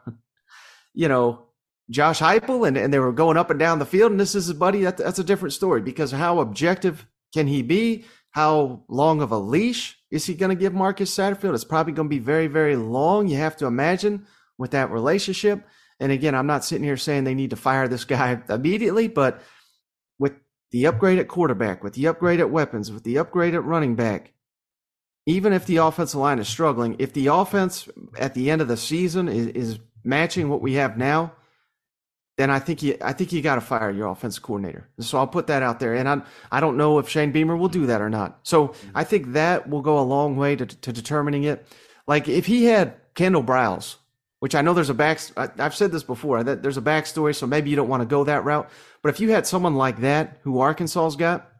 [0.94, 1.46] you know,
[1.90, 4.46] Josh Heupel and, and they were going up and down the field, and this is
[4.46, 4.82] his buddy.
[4.82, 8.04] That, that's a different story because how objective can he be?
[8.30, 11.54] How long of a leash is he going to give Marcus Satterfield?
[11.54, 13.26] It's probably going to be very very long.
[13.26, 14.26] You have to imagine
[14.56, 15.66] with that relationship.
[16.00, 19.40] And again, I'm not sitting here saying they need to fire this guy immediately, but
[20.18, 20.34] with
[20.70, 24.32] the upgrade at quarterback, with the upgrade at weapons, with the upgrade at running back,
[25.26, 27.88] even if the offensive line is struggling, if the offense
[28.18, 31.32] at the end of the season is, is matching what we have now,
[32.38, 34.88] then I think you I think you got to fire your offensive coordinator.
[35.00, 36.22] So I'll put that out there, and I
[36.52, 38.38] I don't know if Shane Beamer will do that or not.
[38.44, 38.90] So mm-hmm.
[38.94, 41.66] I think that will go a long way to, to determining it.
[42.06, 43.96] Like if he had Kendall Briles
[44.40, 45.20] which I know there's a back.
[45.36, 48.24] I've said this before that there's a backstory, so maybe you don't want to go
[48.24, 48.68] that route.
[49.02, 51.50] But if you had someone like that who Arkansas's got,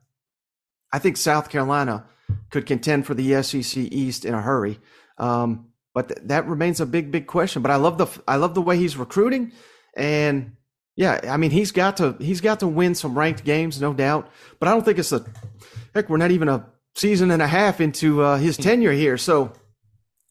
[0.92, 2.06] I think South Carolina
[2.50, 4.78] could contend for the SEC East in a hurry.
[5.18, 7.62] Um, but th- that remains a big, big question.
[7.62, 9.52] But I love the I love the way he's recruiting,
[9.96, 10.52] and
[10.94, 14.30] yeah, I mean he's got to he's got to win some ranked games, no doubt.
[14.60, 15.24] But I don't think it's a
[15.94, 16.08] heck.
[16.08, 19.52] We're not even a season and a half into uh, his tenure here, so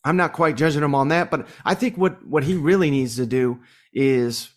[0.08, 3.18] I'm not quite judging him on that, but I think what what he really needs
[3.18, 3.60] to do
[3.94, 4.50] is,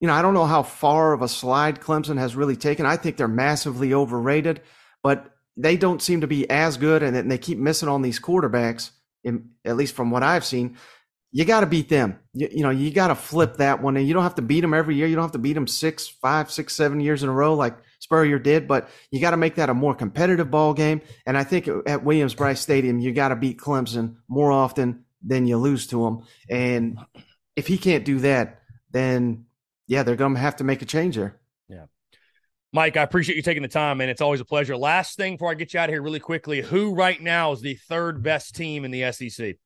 [0.00, 2.84] you know, I don't know how far of a slide Clemson has really taken.
[2.84, 4.60] I think they're massively overrated,
[5.02, 8.90] but they don't seem to be as good, and they keep missing on these quarterbacks.
[9.22, 10.76] In, at least from what I've seen,
[11.30, 12.18] you got to beat them.
[12.32, 14.62] You, you know, you got to flip that one, and you don't have to beat
[14.62, 15.06] them every year.
[15.06, 17.76] You don't have to beat them six, five, six, seven years in a row like
[17.98, 21.00] Spurrier did, but you got to make that a more competitive ball game.
[21.26, 25.56] And I think at Williams-Brice Stadium, you got to beat Clemson more often than you
[25.56, 26.22] lose to them.
[26.48, 26.98] And
[27.56, 29.46] if he can't do that, then
[29.88, 31.40] yeah, they're going to have to make a change there.
[31.68, 31.86] Yeah.
[32.72, 34.76] Mike, I appreciate you taking the time, and it's always a pleasure.
[34.76, 37.62] Last thing before I get you out of here, really quickly, who right now is
[37.62, 39.56] the third best team in the SEC?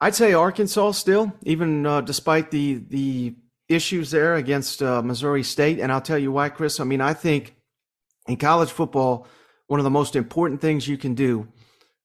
[0.00, 3.36] I'd say Arkansas still, even uh, despite the the
[3.68, 6.80] issues there against uh, Missouri State, and I'll tell you why, Chris.
[6.80, 7.54] I mean, I think
[8.26, 9.26] in college football,
[9.66, 11.48] one of the most important things you can do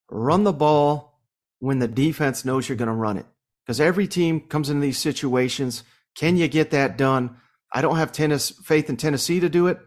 [0.10, 1.20] run the ball
[1.60, 3.26] when the defense knows you're going to run it.
[3.66, 5.84] Because every team comes into these situations.
[6.16, 7.38] Can you get that done?
[7.72, 9.80] I don't have tennis faith in Tennessee to do it.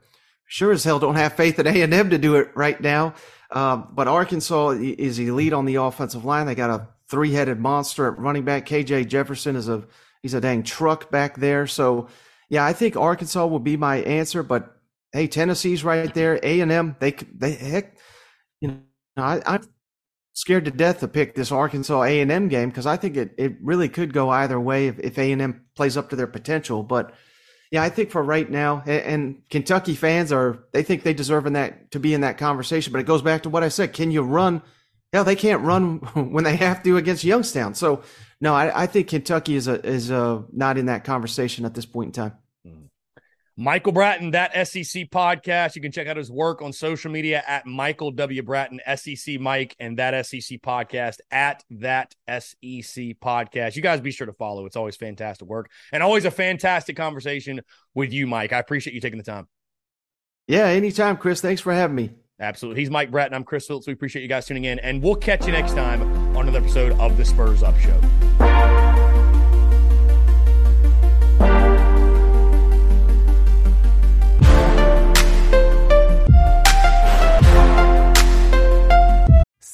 [0.47, 3.15] Sure as hell don't have faith in A and M to do it right now.
[3.51, 6.47] Uh, but Arkansas is elite on the offensive line.
[6.47, 8.67] They got a three-headed monster at running back.
[8.67, 9.85] KJ Jefferson is a
[10.23, 11.67] he's a dang truck back there.
[11.67, 12.09] So
[12.49, 14.43] yeah, I think Arkansas will be my answer.
[14.43, 14.77] But
[15.13, 16.39] hey, Tennessee's right there.
[16.43, 17.97] A and M, they they heck,
[18.61, 19.63] you know, I, I'm
[20.35, 23.35] scared to death to pick this Arkansas A and M game because I think it
[23.39, 26.83] it really could go either way if A and M plays up to their potential.
[26.83, 27.15] But
[27.71, 31.55] yeah, I think for right now, and Kentucky fans are they think they deserve in
[31.55, 32.93] that to be in that conversation.
[32.93, 34.61] But it goes back to what I said: Can you run?
[35.13, 37.75] Hell, they can't run when they have to against Youngstown.
[37.75, 38.03] So
[38.43, 41.87] no, I, I think Kentucky is a, is a, not in that conversation at this
[41.87, 42.33] point in time.
[42.67, 42.87] Mm-hmm.
[43.57, 45.77] Michael Bratton, that SEC podcast.
[45.77, 48.43] You can check out his work on social media at Michael W.
[48.43, 53.77] Bratton, SEC Mike, and that SEC podcast at that SEC podcast.
[53.77, 54.67] You guys be sure to follow.
[54.67, 57.61] It's always fantastic work and always a fantastic conversation
[57.95, 58.53] with you, Mike.
[58.53, 59.47] I appreciate you taking the time.
[60.49, 61.41] Yeah, anytime, Chris.
[61.41, 62.11] Thanks for having me.
[62.41, 62.81] Absolutely.
[62.81, 63.35] He's Mike Bratton.
[63.35, 63.87] I'm Chris Phillips.
[63.87, 66.03] We appreciate you guys tuning in, and we'll catch you next time
[66.37, 68.01] on another episode of the Spurs Up Show.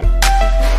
[0.00, 0.73] you